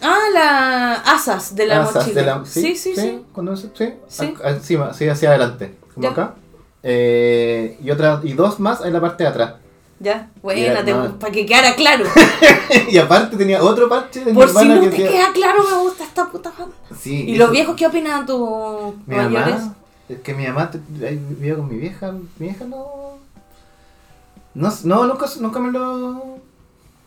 [0.00, 2.20] Ah, la asas de la asas mochila.
[2.20, 3.24] de la sí, sí, sí.
[3.32, 4.34] cuando se- sí, Sí.
[4.44, 6.10] a- encima, sí, hacia adelante, como Ya.
[6.10, 6.34] acá.
[6.82, 9.54] Eh, y otra y dos más en la parte de atrás.
[10.02, 11.16] Ya, buena, no.
[11.18, 12.04] para que quedara claro.
[12.90, 16.02] y aparte tenía otro parche de Por si no que te queda claro, me gusta
[16.02, 16.74] esta puta banda.
[16.98, 19.54] Sí, ¿Y eso- los viejos qué opinan tus Mi mayores?
[19.60, 19.74] mamá,
[20.08, 23.12] es que mi mamá vivía con mi vieja, mi vieja no.
[24.54, 26.38] No, no nunca, nunca me lo.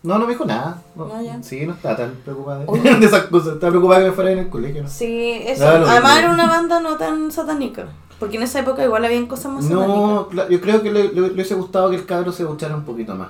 [0.06, 0.82] No, no me dijo nada.
[0.96, 1.41] No, Ah, ya.
[1.44, 2.60] Sí, no estaba tan preocupada
[3.00, 3.54] de, esas cosas.
[3.56, 4.84] Estaba preocupada que me fuera en el colegio.
[4.84, 4.89] ¿no?
[4.89, 5.65] Sí, eso.
[5.65, 7.88] No, lo Además era una banda no tan satánica.
[8.20, 9.88] Porque en esa época igual habían cosas más satánicas.
[9.98, 12.86] No, yo creo que le, le- le hubiese gustado que el cabro se duchara un
[12.86, 13.30] poquito más.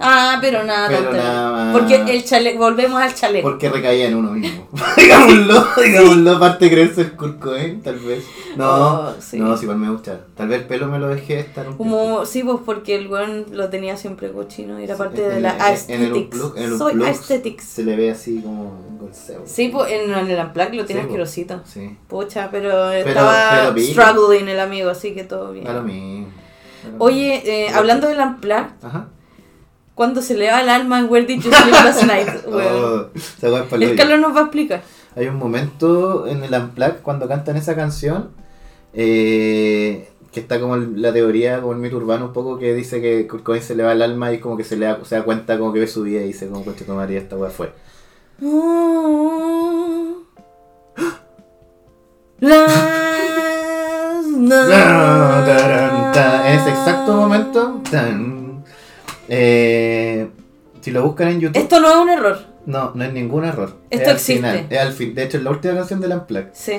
[0.00, 1.72] Ah, pero nada, Pero nada más.
[1.78, 3.48] Porque el chaleco, volvemos al chaleco.
[3.48, 4.68] Porque recaía en uno mismo.
[4.96, 7.78] digámoslo, digámoslo, aparte de creerse el curco, ¿eh?
[7.82, 8.24] Tal vez.
[8.56, 9.38] No, Oh, sí.
[9.38, 10.20] no, si igual me gusta.
[10.36, 11.76] Tal vez el pelo me lo dejé estar un.
[11.76, 14.78] Como, sí, pues porque el weón lo tenía siempre cochino.
[14.78, 16.00] Era parte En- de la en- aesthetics.
[16.00, 17.64] En el unplug, en el Soy aesthetics.
[17.64, 19.42] Se le ve así como golseo.
[19.46, 21.20] Sí, pues en, el Unplugged lo tiene Sí, pues.
[21.22, 21.60] asquerosito.
[21.64, 21.96] Sí.
[22.08, 25.66] Pucha, pero estaba pero struggling el amigo, así que todo bien.
[25.68, 26.26] A lo mismo.
[26.98, 29.08] Oye, eh, hablando del Unplugged, Ajá.
[29.94, 33.10] Cuando se le va el alma en Where Did You Sleep Last Night, weón.
[33.42, 33.96] Oh, el.
[33.96, 34.82] Carlos nos va a explicar.
[35.16, 38.30] Hay un momento en el Unplugged cuando cantan esa canción
[38.92, 43.28] eh, que está como la teoría, como el mito urbano un poco que dice que
[43.28, 45.58] Kurt se le va el alma y como que se le da, se da cuenta
[45.58, 47.72] como que ve su vida y dice como coche María esta weá fue.
[48.42, 50.22] Oh,
[52.40, 55.04] Last night.
[56.46, 58.53] En ese exacto momento, tan,
[59.28, 60.28] eh,
[60.80, 62.38] si lo buscan en YouTube, Esto no es un error.
[62.66, 63.76] no, no es ningún error.
[63.90, 64.36] Esto es al existe.
[64.36, 65.14] final, es al fin.
[65.14, 66.48] De hecho, es la última canción del Unplugged.
[66.52, 66.72] Sí.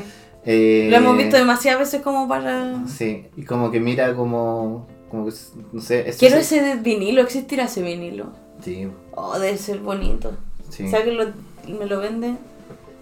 [0.46, 2.86] Eh, Lo hemos visto demasiadas veces como para.
[2.88, 5.34] Sí, y como que mira como, como que,
[5.74, 8.28] no sé, Quiero es- ese de vinilo, existirá ese vinilo.
[8.64, 10.34] Sí, Oh, debe ser bonito.
[10.70, 10.84] sí.
[10.86, 11.26] O sea que lo-
[11.68, 12.36] me lo vende.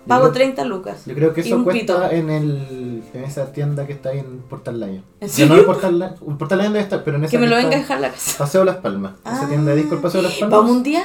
[0.07, 1.05] Pago creo- 30 lucas.
[1.05, 2.11] Yo creo que eso cuesta pito.
[2.11, 4.81] en, el, en esa tienda que está ahí en Portal.
[4.83, 5.57] ¿En Ya no serio?
[5.59, 8.09] en Portal Portal debe estar, pero en esa Que me lo venga a dejar la
[8.09, 8.37] casa.
[8.37, 9.13] Paseo Las Palmas.
[9.25, 10.59] Esa tienda de disco el Paseo Las Palmas.
[10.59, 11.03] ¿Vamos un día?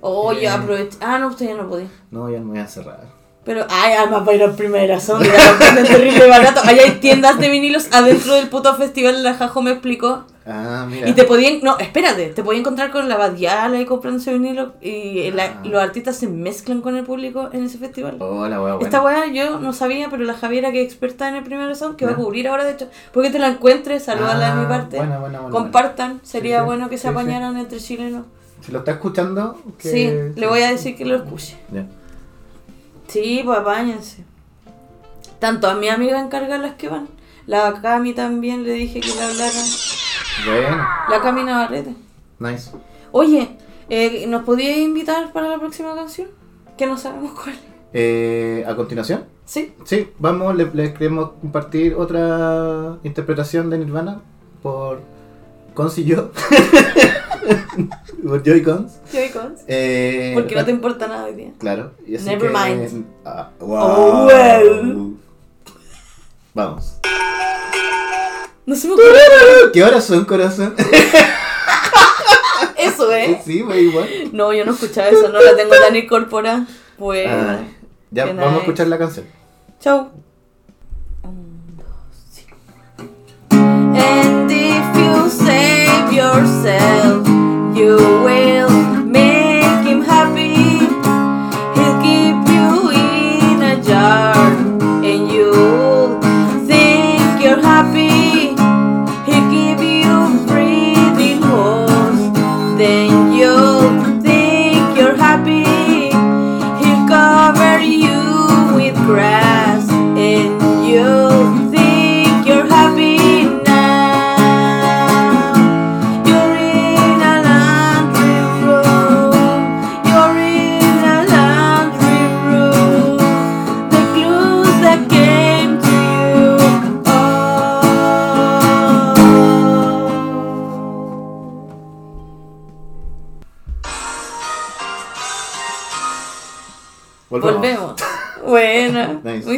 [0.00, 0.42] Oh, Eh.
[0.42, 0.96] yo aprovecho.
[1.00, 1.88] Ah, no, usted ya no podía.
[2.10, 3.00] No, ya me voy a cerrar.
[3.44, 6.60] Pero, ay, además para ir a primera venden terrible barato.
[6.64, 10.24] Allá hay tiendas de vinilos adentro del puto festival, la Jajo me explicó.
[10.46, 11.08] Ah, mira.
[11.08, 15.30] Y te podían, no, espérate, te podían encontrar con la Badiala y comprándose vinilo y
[15.30, 15.62] la- Ah.
[15.64, 18.16] los artistas se mezclan con el público en ese festival.
[18.20, 21.44] Hola, weá, Esta weá yo no sabía, pero la Javiera que es experta en el
[21.44, 24.60] primer son, que va a cubrir ahora de hecho, porque te la encuentres, salúdala de
[24.60, 24.96] mi Ah, parte.
[24.98, 28.26] buena, buena, buena, Compartan, sería Sí, sí, bueno que se sí, apañaran entre chilenos.
[28.60, 29.88] Si lo está escuchando, que...
[29.88, 31.56] Sí, le voy a decir que lo escuche.
[31.72, 31.86] Ya.
[33.08, 34.24] Sí, pues apáñense.
[35.38, 37.08] Tanto a mi amiga encarga las que van.
[37.46, 39.50] La Cami también le dije que le hablara.
[40.46, 41.94] Bueno, La Cami Navarrete.
[42.38, 42.70] nice.
[43.12, 43.56] Oye,
[43.88, 46.28] eh, ¿nos podías invitar para la próxima canción?
[46.76, 47.54] Que no sabemos cuál.
[47.92, 49.72] Eh, a continuación, ¿Sí?
[49.84, 54.20] sí, vamos, le- les queremos compartir otra interpretación de Nirvana
[54.62, 55.00] por
[55.74, 56.30] Cons y yo.
[58.26, 58.98] por Joy Cons.
[59.12, 59.60] Joy Cons.
[59.68, 61.52] Eh, Porque no te importa nada hoy día.
[61.58, 61.92] Claro.
[62.06, 63.06] Y así Never que- mind.
[63.24, 64.26] Ah, Oh, wow.
[64.26, 65.16] well.
[66.54, 66.98] Vamos.
[68.66, 69.18] No se me ocurre.
[69.72, 70.74] ¿Qué horas son, corazón?
[72.78, 73.40] Eso, ¿eh?
[73.44, 74.08] sí, muy igual.
[74.32, 76.66] No, yo no escuchaba eso, no la tengo tan incorporada.
[76.98, 77.26] Pues.
[77.26, 77.74] Ay,
[78.10, 79.26] ya, vamos a escuchar la canción.
[79.80, 80.10] Chau.
[81.22, 81.86] Un, dos,
[82.30, 82.44] sí.
[83.50, 87.26] And if you save yourself,
[87.74, 88.43] you will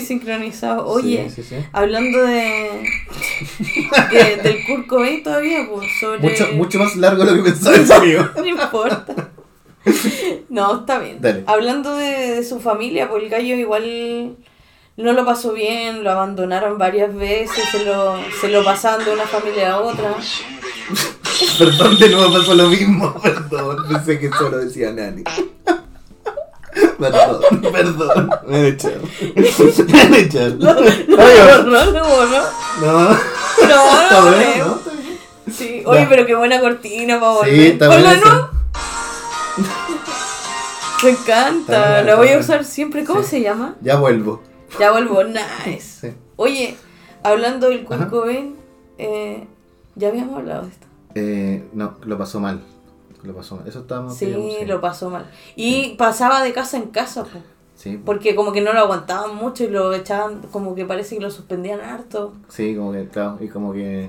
[0.06, 0.86] sincronizado.
[0.86, 1.64] Oye, Sí, sí, sí.
[1.72, 2.88] hablando de,
[4.12, 6.20] de- del Kurt Cobain todavía, pues, sobre...
[6.20, 8.24] Mucho, mucho más largo de lo que pensaba ese amigo.
[8.36, 9.14] No importa.
[10.48, 11.18] No, está bien.
[11.20, 11.44] Dale.
[11.46, 14.36] Hablando de, de su familia, pues el gallo igual
[14.96, 19.26] no lo pasó bien, lo abandonaron varias veces, se lo, se lo pasaban de una
[19.26, 20.14] familia a otra.
[21.58, 23.14] Perdón, de nuevo pasó lo mismo.
[23.22, 25.22] Perdón, pensé que solo decía Nani.
[26.98, 27.40] Perdón,
[27.72, 28.30] perdón.
[28.46, 29.00] Me han echado.
[29.88, 30.56] Me han echado.
[30.56, 32.42] No, no, no, no, no.
[32.80, 33.10] No.
[33.68, 34.86] No.
[35.52, 37.54] Sí, oye, pero qué buena cortina para volver.
[37.54, 38.10] Sí, está bueno.
[38.24, 38.50] ¿no?
[41.04, 43.04] Me encanta, la voy a usar siempre.
[43.04, 43.76] ¿Cómo se llama?
[43.80, 44.42] Ya vuelvo.
[44.80, 46.16] Ya vuelvo, nice.
[46.34, 46.76] Oye,
[47.22, 48.10] hablando del Kurt.
[48.10, 48.56] Cobain,
[48.98, 49.46] eh,
[49.94, 50.86] ya habíamos hablado de esto.
[51.14, 52.60] Eh, no, lo pasó mal.
[53.26, 53.66] Lo pasó mal.
[53.68, 55.26] Eso estábamos Sí, digamos, lo pasó mal.
[55.56, 57.40] Y pasaba de casa en casa, po,
[57.74, 61.22] Sí, porque como que no lo aguantaban mucho y lo echaban, como que parece que
[61.22, 62.32] lo suspendían harto.
[62.48, 64.08] sí, como que, claro, y como que...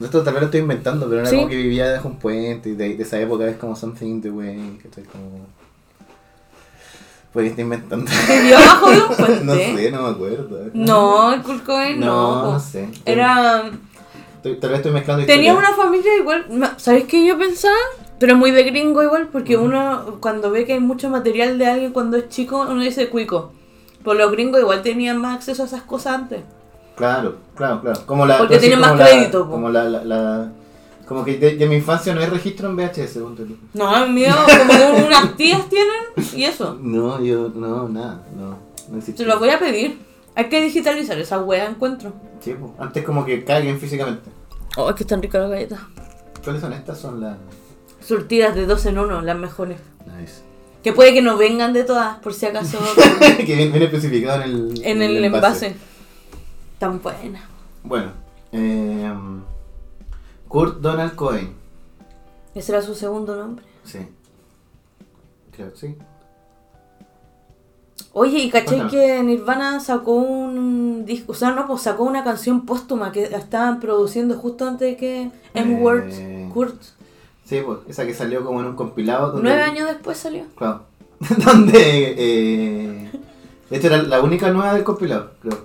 [0.00, 1.36] Esto tal vez lo estoy inventando, pero era Sí.
[1.36, 4.22] como que vivía debajo un puente y de, de esa época es como something in
[4.22, 5.46] the way, que estoy como...
[7.32, 8.10] Pues estoy inventando.
[8.28, 9.40] ¿Vivió abajo de un puente?
[9.44, 10.70] no sé, no me acuerdo.
[10.72, 12.52] No, el Kurt Cobain no.
[12.52, 12.88] No, sé.
[13.04, 13.70] Era...
[14.36, 15.74] Estoy- tal vez estoy mezclando Tenía historias.
[15.76, 17.74] una familia igual, ¿sabes qué yo pensaba?
[18.18, 21.92] Pero muy de gringo igual, porque uno cuando ve que hay mucho material de alguien
[21.92, 23.52] cuando es chico, uno dice cuico.
[24.02, 26.40] Pues los gringos igual tenían más acceso a esas cosas antes.
[26.96, 28.00] Claro, claro, claro.
[28.06, 29.50] Como la, Porque así tiene como más la- crédito, po.
[29.50, 30.52] Como la, la, la-
[31.06, 33.56] Como que de, de mi infancia no hay registro en VHS, ponte tú.
[33.74, 35.92] No, el mío, como unas tías tienen,
[36.34, 36.78] y eso.
[36.80, 38.56] No, yo, no, nada, no.
[38.90, 39.24] No existe.
[39.24, 39.98] Se lo voy a pedir.
[40.34, 42.12] Hay que digitalizar esa wea encuentro.
[42.40, 42.74] Sí, po.
[42.78, 44.30] Antes como que caguen físicamente.
[44.76, 45.80] Oh, es que están ricas las galletas.
[46.44, 46.98] ¿Cuáles son estas?
[46.98, 47.36] Son las...
[48.06, 49.78] Surtidas de dos en uno, las mejores.
[50.18, 50.42] Nice.
[50.84, 52.78] Que puede que no vengan de todas, por si acaso,
[53.38, 55.74] que viene, especificado en el, en el envase.
[56.78, 57.42] Tan buena.
[57.82, 58.12] Bueno,
[58.52, 59.12] eh,
[60.48, 61.54] Kurt Donald Cohen.
[62.54, 63.64] Ese era su segundo nombre.
[63.84, 63.98] Sí.
[65.50, 65.96] Creo que sí.
[68.12, 68.90] Oye, ¿y caché Cuéntame.
[68.90, 71.32] que Nirvana sacó un disco?
[71.32, 75.30] O sea, no, pues sacó una canción póstuma que estaban produciendo justo antes de que
[75.54, 75.82] M.
[75.82, 76.48] Word, Eh.
[76.52, 76.80] Kurt
[77.46, 79.30] Sí, pues, esa que salió como en un compilado.
[79.30, 80.44] Donde, Nueve años después salió.
[80.56, 80.82] Claro.
[81.44, 82.14] donde.
[82.18, 83.10] Eh,
[83.70, 85.58] esta era la única nueva del compilado, creo.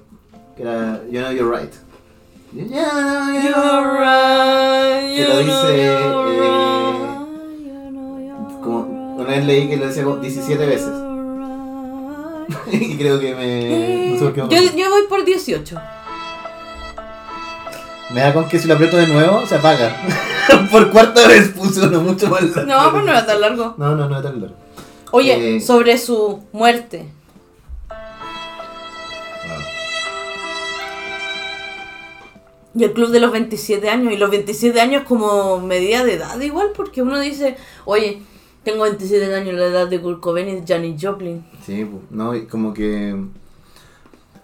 [0.55, 1.73] Que era You Know You're Right.
[2.53, 5.99] You know you're right, Que lo dice, eh,
[8.61, 10.91] como- una vez leí que lo decía como 17 veces.
[12.73, 14.11] y creo que me.
[14.11, 15.77] No sé por qué Yo, yo voy por 18.
[18.13, 19.95] Me da con que si lo aprieto de nuevo se apaga.
[20.71, 22.63] por cuarta vez puso uno mucho más largo.
[22.71, 23.75] No, pues no era tan largo.
[23.77, 24.55] No, no, no es tan largo.
[25.11, 25.61] Oye, Eh.
[25.61, 27.09] sobre su muerte.
[32.73, 34.13] Y el club de los 27 años.
[34.13, 38.21] Y los 27 años como medida de edad igual, porque uno dice, oye,
[38.63, 41.43] tengo 27 años, la edad de Kurt Cobain y Janis Joplin.
[41.65, 43.15] Sí, no, y como que.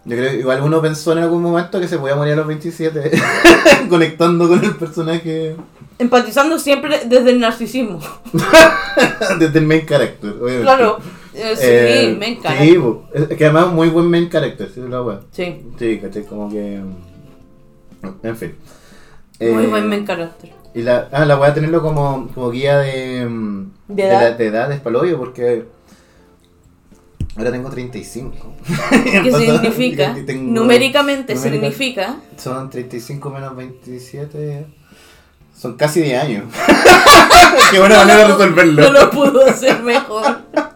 [0.05, 2.47] Yo creo que igual uno pensó en algún momento que se podía morir a los
[2.47, 3.11] 27,
[3.89, 5.55] conectando con el personaje
[5.99, 7.99] Empatizando siempre desde el narcisismo.
[9.39, 10.61] desde el main character, obviamente.
[10.61, 10.97] Claro,
[11.33, 12.53] eh, sí, Eh, Sí, encanta.
[13.11, 15.19] pues, es que además muy buen main character, sí, la wea.
[15.31, 16.81] Sí, Sí, caché, como que.
[18.23, 18.55] En fin.
[19.39, 20.51] muy Eh, buen main character.
[20.75, 23.25] Y la, ah, la voy a tenerlo como, como guía de,
[23.87, 24.21] ¿De de, edad?
[24.21, 25.65] la- de edad, es palobio, porque
[27.35, 28.35] ahora tengo 35.
[29.23, 30.15] ¿Qué significa?
[30.27, 31.41] tengo- Numéricamente numérica-
[31.71, 32.15] significa.
[32.37, 34.67] Son 35 menos 27.
[35.57, 36.43] Son casi 10 años.
[37.71, 38.83] Qué buena manera de resolverlo.
[38.83, 40.41] No lo pudo hacer mejor.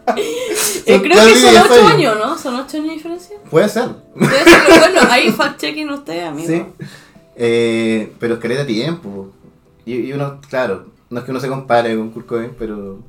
[0.84, 1.92] Eh, creo que son 10 8 años.
[1.94, 2.38] años, ¿no?
[2.38, 3.38] ¿Son 8 años de diferencia?
[3.50, 3.90] Puede ser.
[4.16, 6.48] Debe ser, pero bueno, ahí fact-checking ustedes, amigo.
[6.48, 6.66] Sí.
[7.36, 9.32] Eh, pero es que le da tiempo.
[9.86, 13.00] Y, y uno, claro, no es que uno se compare con Kurt Cobain, pero.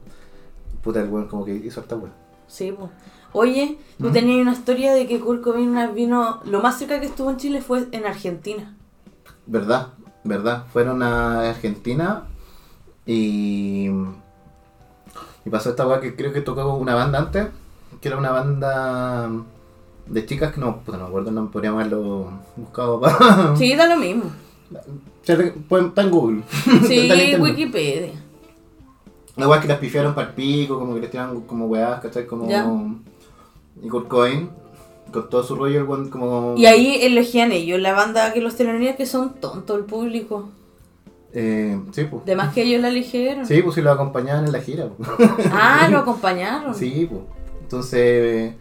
[0.83, 2.13] Puta, el weón como que hizo esta weón.
[2.47, 2.91] Sí, pues.
[3.33, 4.13] Oye, tú ¿Mm?
[4.13, 6.41] tenías una historia de que Kurt Cobain vino...
[6.45, 8.77] Lo más cerca que estuvo en Chile fue en Argentina.
[9.47, 9.89] ¿Verdad?
[10.25, 10.65] ¿Verdad?
[10.73, 12.25] Fueron a Argentina
[13.07, 13.89] y.
[15.45, 17.49] Y pasó esta weá que creo que tocó una banda antes,
[18.01, 19.29] que era una banda
[20.07, 23.57] de chicas que no, puta, no me acuerdo, no podríamos haberlo buscado para.
[23.57, 24.31] Sí, da lo mismo.
[25.25, 26.43] Está en Google.
[26.87, 27.43] Sí, en.
[27.43, 28.13] Wikipedia.
[29.37, 32.27] La weá que las pifiaron para el pico, como que les tiraban como weás, ¿cachai?
[32.27, 32.49] Como.
[32.49, 32.71] Ya.
[33.83, 34.51] Y Kurt Cobain,
[35.13, 36.55] con todo su rollo, el weón como.
[36.57, 40.49] Y ahí elegían ellos, la banda que los teloneros que son tontos el público.
[41.35, 42.25] Eh, sí, pues.
[42.25, 43.47] De más que ellos la eligieron.
[43.47, 44.89] Sí, pues sí lo acompañaban en la gira.
[44.89, 45.09] pues.
[45.53, 46.75] Ah, lo acompañaron.
[46.75, 47.23] Sí, pues.
[47.63, 48.55] Entonces,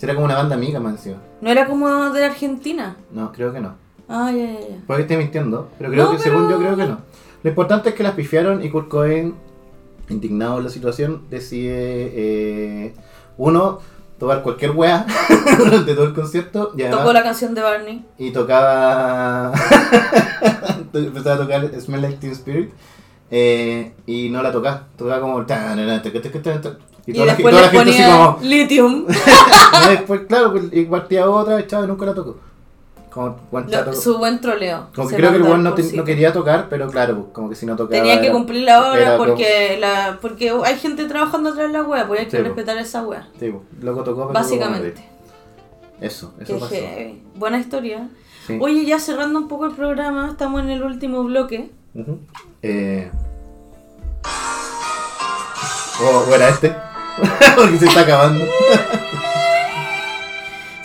[0.00, 1.16] era como una banda amiga, me encima.
[1.40, 2.96] No era como de Argentina.
[3.10, 3.74] No, creo que no.
[4.08, 4.76] Ah, ya, ya, ya.
[4.86, 6.98] Puede que esté mintiendo, pero creo No, que, pero- según yo, creo que no.
[7.42, 8.90] Lo importante es que las pifiaron y Kurt
[10.08, 12.94] indignado de la situación, decide, eh,
[13.38, 13.78] uno,
[14.18, 15.06] tocar cualquier wea
[15.58, 18.04] durante todo el concierto y además- Tocó la canción de Barney.
[18.18, 19.52] y tocaba
[20.92, 22.70] empezaba a tocar Smell Like Teen Spirit
[23.30, 25.44] eh, y no la tocaba tocaba como
[27.06, 29.06] y Y, toda la, después toda le la gente así ponía como Lithium.
[29.90, 32.38] después claro pues, y partía otra y chao, nunca la tocó
[33.14, 34.88] como, buen su buen troleo.
[34.94, 37.48] Como que Se creo que el weón no, te- quería tocar pero claro pues, como
[37.48, 41.50] que si no tocaba Tenía que cumplir la hora porque la porque hay gente trabajando
[41.50, 42.42] atrás de la wea, pues hay que Sí, po.
[42.48, 43.28] respetar esa wea.
[43.38, 45.08] sí, pues, loco tocó pero Básicamente.
[46.00, 47.22] eso eso Qué pasó heavy.
[47.36, 48.08] Buena historia.
[48.46, 48.58] Sí.
[48.60, 51.70] Oye, ya cerrando un poco el programa, estamos en el último bloque.
[52.62, 53.10] Eh...
[56.02, 56.74] O o era este.
[57.56, 58.44] Porque se está acabando.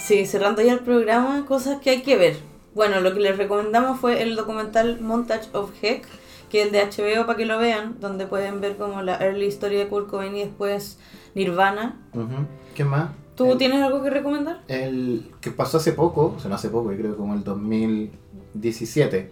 [0.10, 2.40] Sí, cerrando ya el programa, cosas que hay que ver.
[2.74, 6.08] Bueno, lo que les recomendamos fue el documental Montage of Heck,
[6.50, 9.46] que es el de HBO para que lo vean, donde pueden ver como la early
[9.46, 10.98] historia de Kurt Cobain y después
[11.36, 12.00] Nirvana.
[12.16, 12.48] Ujú.
[12.74, 13.12] ¿Qué más?
[13.36, 14.62] ¿Tú el, tienes algo que recomendar?
[14.68, 19.32] El que pasó hace poco, o sea, no hace poco, yo creo como el 2017,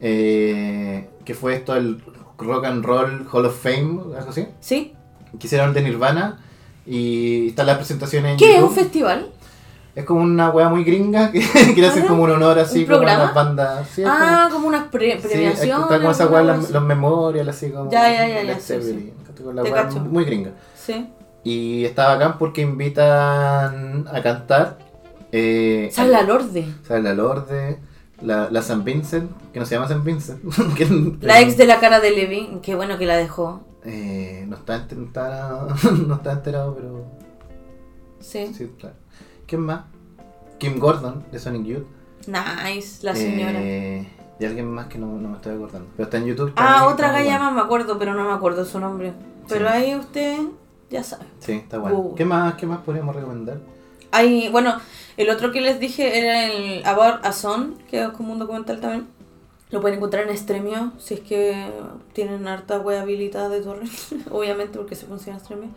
[0.00, 2.02] eh, que fue esto el
[2.38, 4.46] Rock and Roll Hall of Fame, algo así.
[4.60, 4.94] ¿Sí?
[5.38, 6.40] Que hicieron el de Nirvana
[6.86, 8.76] y están las presentaciones en ¿Qué es un YouTube.
[8.76, 9.32] festival?
[9.96, 11.40] Es como una wea muy gringa que
[11.74, 13.88] quiere hacer Ah, como un honor así ¿un como a las bandas.
[13.88, 15.84] Sí, Ah, como unas pre sí, premiaciones.
[15.84, 17.90] está como esa cosa los, los memorial, así como.
[17.90, 19.12] Ya, ya, ya, ya, sí,
[19.52, 20.00] la Te cacho.
[20.00, 20.50] muy gringa.
[20.76, 21.08] Sí.
[21.44, 24.78] Y está bacán porque invitan a cantar.
[25.32, 26.66] Eh, Sale la Lorde.
[26.86, 27.78] sale la Lorde,
[28.22, 30.40] la, la San Vincent, que no se llama San Vincent.
[30.76, 33.62] que- La ex de la cara de Levi, qué bueno que la dejó.
[33.84, 34.96] Eh, no, está, enter-
[36.06, 37.04] no, está, enterado, pero.
[38.20, 38.52] Sí.
[38.54, 38.92] Sí, está.
[39.46, 39.82] ¿Quién más?
[40.58, 41.86] Kim Gordon, de Sonic Youth.
[42.26, 43.58] Nice, la señora.
[43.60, 44.08] Eh,
[44.40, 45.88] y alguien más que no, no me estoy acordando.
[45.96, 46.52] Pero está en YouTube.
[46.56, 49.12] ah, otra galla más me acuerdo, pero no me acuerdo su nombre.
[49.48, 49.72] Pero Sí.
[49.74, 50.38] ahí usted
[50.90, 51.24] ya sabe.
[51.40, 51.98] Sí, está bueno.
[51.98, 52.14] Uh.
[52.14, 53.58] ¿Qué más, ¿Qué más podríamos recomendar?
[54.12, 54.74] Hay, bueno,
[55.16, 58.80] el otro que les dije era el About a Son, que es como un documental
[58.80, 59.06] también.
[59.70, 61.70] Lo pueden encontrar en Stremio, si es que
[62.12, 63.90] tienen harta web habilitada de torrent,
[64.30, 65.70] obviamente porque se funciona Stremio.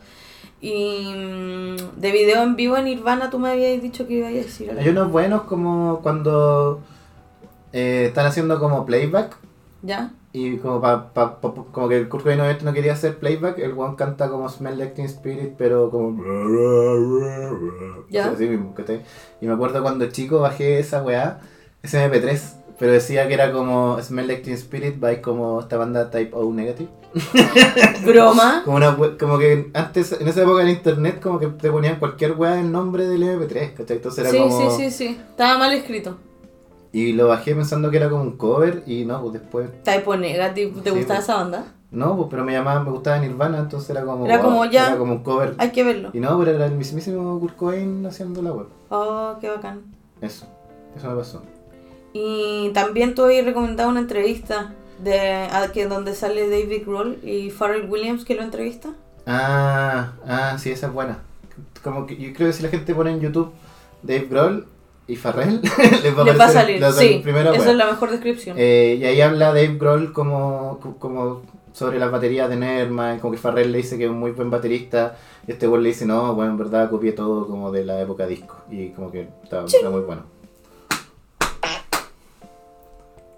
[0.61, 4.33] Y mm, de video en vivo en Nirvana tú me habías dicho que ibas a
[4.33, 4.81] decir algo.
[4.81, 6.81] Hay unos buenos como cuando
[7.71, 9.37] eh, están haciendo como playback
[9.83, 10.11] ¿Ya?
[10.33, 13.71] y como pa, pa- pa- como que el Kurt Cobain no quería hacer playback, el
[13.77, 16.21] one canta como Smell Like Teen Spirit, pero como...
[18.09, 18.29] Ya.
[18.31, 19.01] Así mismo, ¿cachai?
[19.41, 21.39] Y me acuerdo cuando chico bajé esa weá,
[21.83, 22.41] ese MP3,
[22.77, 26.51] pero decía que era como Smell Like Teen Spirit by como esta banda Type O
[26.53, 26.89] Negative.
[28.05, 28.61] Broma.
[28.65, 32.33] Como, una, como que antes, en esa época en internet, como que te ponían cualquier
[32.33, 33.97] weá en nombre del MP3, ¿cachai?
[33.97, 34.71] Entonces era Sí, como...
[34.71, 35.17] sí, sí, sí.
[35.29, 36.17] Estaba mal escrito.
[36.91, 39.69] Y lo bajé pensando que era como un cover y no, pues después...
[39.83, 41.23] Typo Negative, ¿te Sí, gustaba pues.
[41.23, 41.65] esa banda?
[41.91, 44.25] No, pues pero me llamaban, me gustaba Nirvana, entonces era como...
[44.25, 45.55] Era wow, como ya- Era como un cover.
[45.57, 46.09] Hay que verlo.
[46.13, 48.67] Y no, pero era el mismísimo Kurt Cobain haciendo la web.
[48.89, 49.81] Oh, qué bacán.
[50.21, 50.45] Eso,
[50.95, 51.43] eso me pasó.
[52.13, 54.73] Y también tú habías recomendado una entrevista
[55.03, 58.89] de a- que donde sale David Grohl y Pharrell Williams que lo entrevista.
[59.25, 61.19] Ah, ah, sí, esa es buena.
[61.83, 63.51] Como que yo creo que si la gente pone en YouTube
[64.01, 64.67] Dave Grohl
[65.07, 65.61] y Farrell,
[66.03, 67.19] les va a, Les va a aparecer salir, la sí.
[67.23, 68.55] primera Esa es la mejor descripción.
[68.59, 71.41] Eh, y ahí habla Dave Grohl como, como
[71.73, 74.49] sobre las baterías de Nerma, como que Farrell le dice que es un muy buen
[74.49, 78.01] baterista, y este güey le dice, no, bueno, en verdad copié todo como de la
[78.01, 80.23] época disco, y como que está, está muy bueno.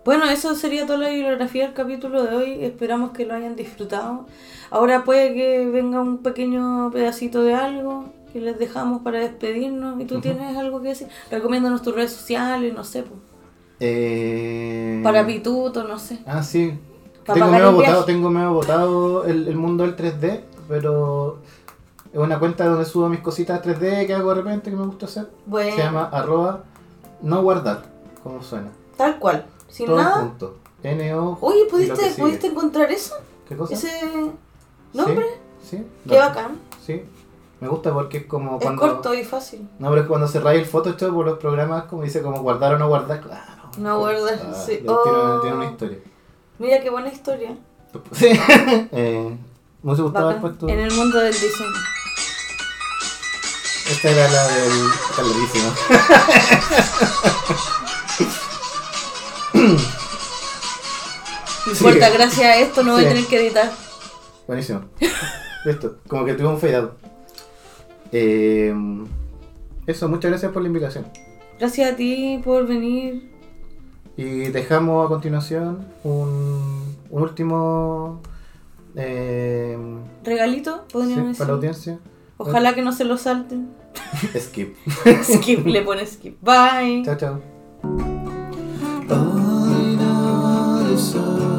[0.04, 2.64] Bueno, eso sería toda la bibliografía del capítulo de hoy.
[2.66, 4.26] Esperamos que lo hayan disfrutado.
[4.72, 10.02] Ahora puede que venga un pequeño pedacito de algo que les dejamos para despedirnos.
[10.02, 11.08] ¿Y tú tienes algo que decir?
[11.30, 13.04] Recomiéndanos tus redes sociales, no sé.
[13.04, 13.16] po.
[13.80, 15.02] Eh...
[15.04, 16.20] Para Pituto, no sé.
[16.26, 16.74] Ah, sí.
[17.26, 21.40] Pa' tengo medio votado, tengo medio votado el, el mundo del 3D, pero
[22.12, 25.06] es una cuenta donde subo mis cositas 3D que hago de repente que me gusta
[25.06, 25.28] hacer.
[25.46, 26.64] Bueno, Se llama arroba
[27.22, 27.84] no guardar,
[28.24, 28.70] como suena.
[28.98, 29.46] tal cual.
[29.72, 30.22] Sin Todo nada.
[30.22, 30.58] junto.
[30.84, 31.38] N-O.
[31.42, 32.14] Oye, ¿pudiste.
[32.18, 33.16] ¿pudiste encontrar eso?
[33.48, 33.74] ¿Qué cosa?
[33.74, 33.90] Ese
[34.94, 35.26] nombre.
[35.64, 35.78] Sí.
[35.78, 35.86] sí.
[36.08, 36.60] Qué No, bacán.
[36.86, 37.04] Sí.
[37.60, 38.82] Me gusta porque es como Es cuando...
[38.82, 39.68] corto y fácil.
[39.80, 42.80] No, pero es cuando cerráis el Photoshop por los programas, como dice, como guardar o
[42.80, 43.46] no guardar, claro.
[43.78, 44.78] No guardar, Ah, sí.
[44.78, 45.40] Tiene, Oh.
[45.42, 45.98] tiene una historia.
[46.60, 47.56] Mira qué buena historia.
[48.14, 48.28] Sí.
[48.32, 49.38] eh,
[49.84, 50.68] me hubiese gustado haber puesto...
[50.70, 51.70] En el mundo del diseño.
[53.92, 54.72] Esta era la del...
[55.10, 55.22] Está
[61.68, 63.72] importa, gracias a esto no voy a tener que editar.
[64.48, 64.82] Buenísimo.
[65.66, 65.98] Listo.
[66.08, 66.92] Como que tuve un fade out.
[68.12, 68.74] Eh,
[69.88, 71.06] eso, muchas gracias por la invitación.
[71.60, 73.32] Gracias a ti por venir.
[74.18, 78.22] Y dejamos a continuación un, un último...
[78.96, 79.78] Eh,
[80.24, 81.38] Regalito, sí, podríamos decir.
[81.38, 82.00] para la audiencia.
[82.38, 83.70] Ojalá que no se lo salten.
[84.38, 84.76] Skip.
[85.24, 86.38] Skip, le pone skip.
[86.42, 87.04] Bye.
[87.06, 87.51] Chao, chao.
[90.94, 91.51] Está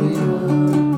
[0.00, 0.89] bueno.